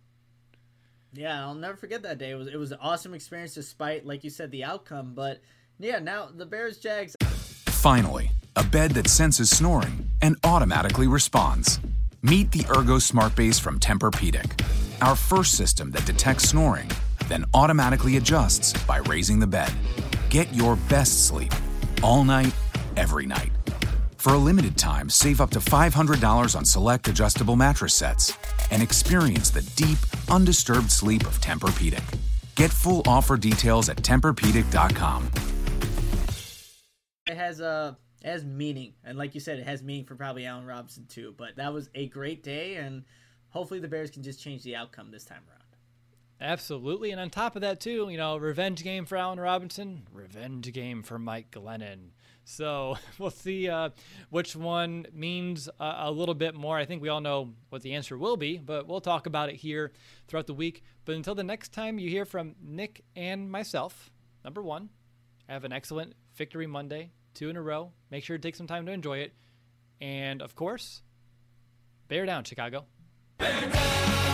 [1.14, 2.32] Yeah, I'll never forget that day.
[2.32, 5.40] It was it was an awesome experience despite like you said the outcome, but
[5.78, 7.16] yeah, now the Bears Jags.
[7.22, 11.80] Finally, a bed that senses snoring and automatically responds.
[12.20, 14.60] Meet the Ergo Smart Base from Tempur-Pedic,
[15.00, 16.90] our first system that detects snoring,
[17.28, 19.72] then automatically adjusts by raising the bed.
[20.30, 21.52] Get your best sleep
[22.02, 22.54] all night,
[22.96, 23.52] every night.
[24.16, 28.36] For a limited time, save up to $500 on select adjustable mattress sets
[28.70, 29.98] and experience the deep,
[30.28, 32.02] undisturbed sleep of Tempur-Pedic.
[32.56, 35.30] Get full offer details at TempurPedic.com.
[37.28, 37.94] It has a uh,
[38.24, 41.34] has meaning, and like you said, it has meaning for probably Allen Robinson too.
[41.36, 43.04] But that was a great day, and
[43.50, 45.55] hopefully the Bears can just change the outcome this time around.
[46.40, 50.70] Absolutely, and on top of that too, you know, revenge game for Allen Robinson, revenge
[50.72, 52.10] game for Mike Glennon.
[52.44, 53.90] So we'll see uh,
[54.30, 56.76] which one means uh, a little bit more.
[56.76, 59.56] I think we all know what the answer will be, but we'll talk about it
[59.56, 59.92] here
[60.28, 60.82] throughout the week.
[61.04, 64.10] But until the next time you hear from Nick and myself,
[64.44, 64.90] number one,
[65.48, 67.92] have an excellent Victory Monday, two in a row.
[68.10, 69.32] Make sure to take some time to enjoy it.
[70.00, 71.02] And of course,
[72.08, 72.84] bear down, Chicago.
[73.38, 74.25] Bear down!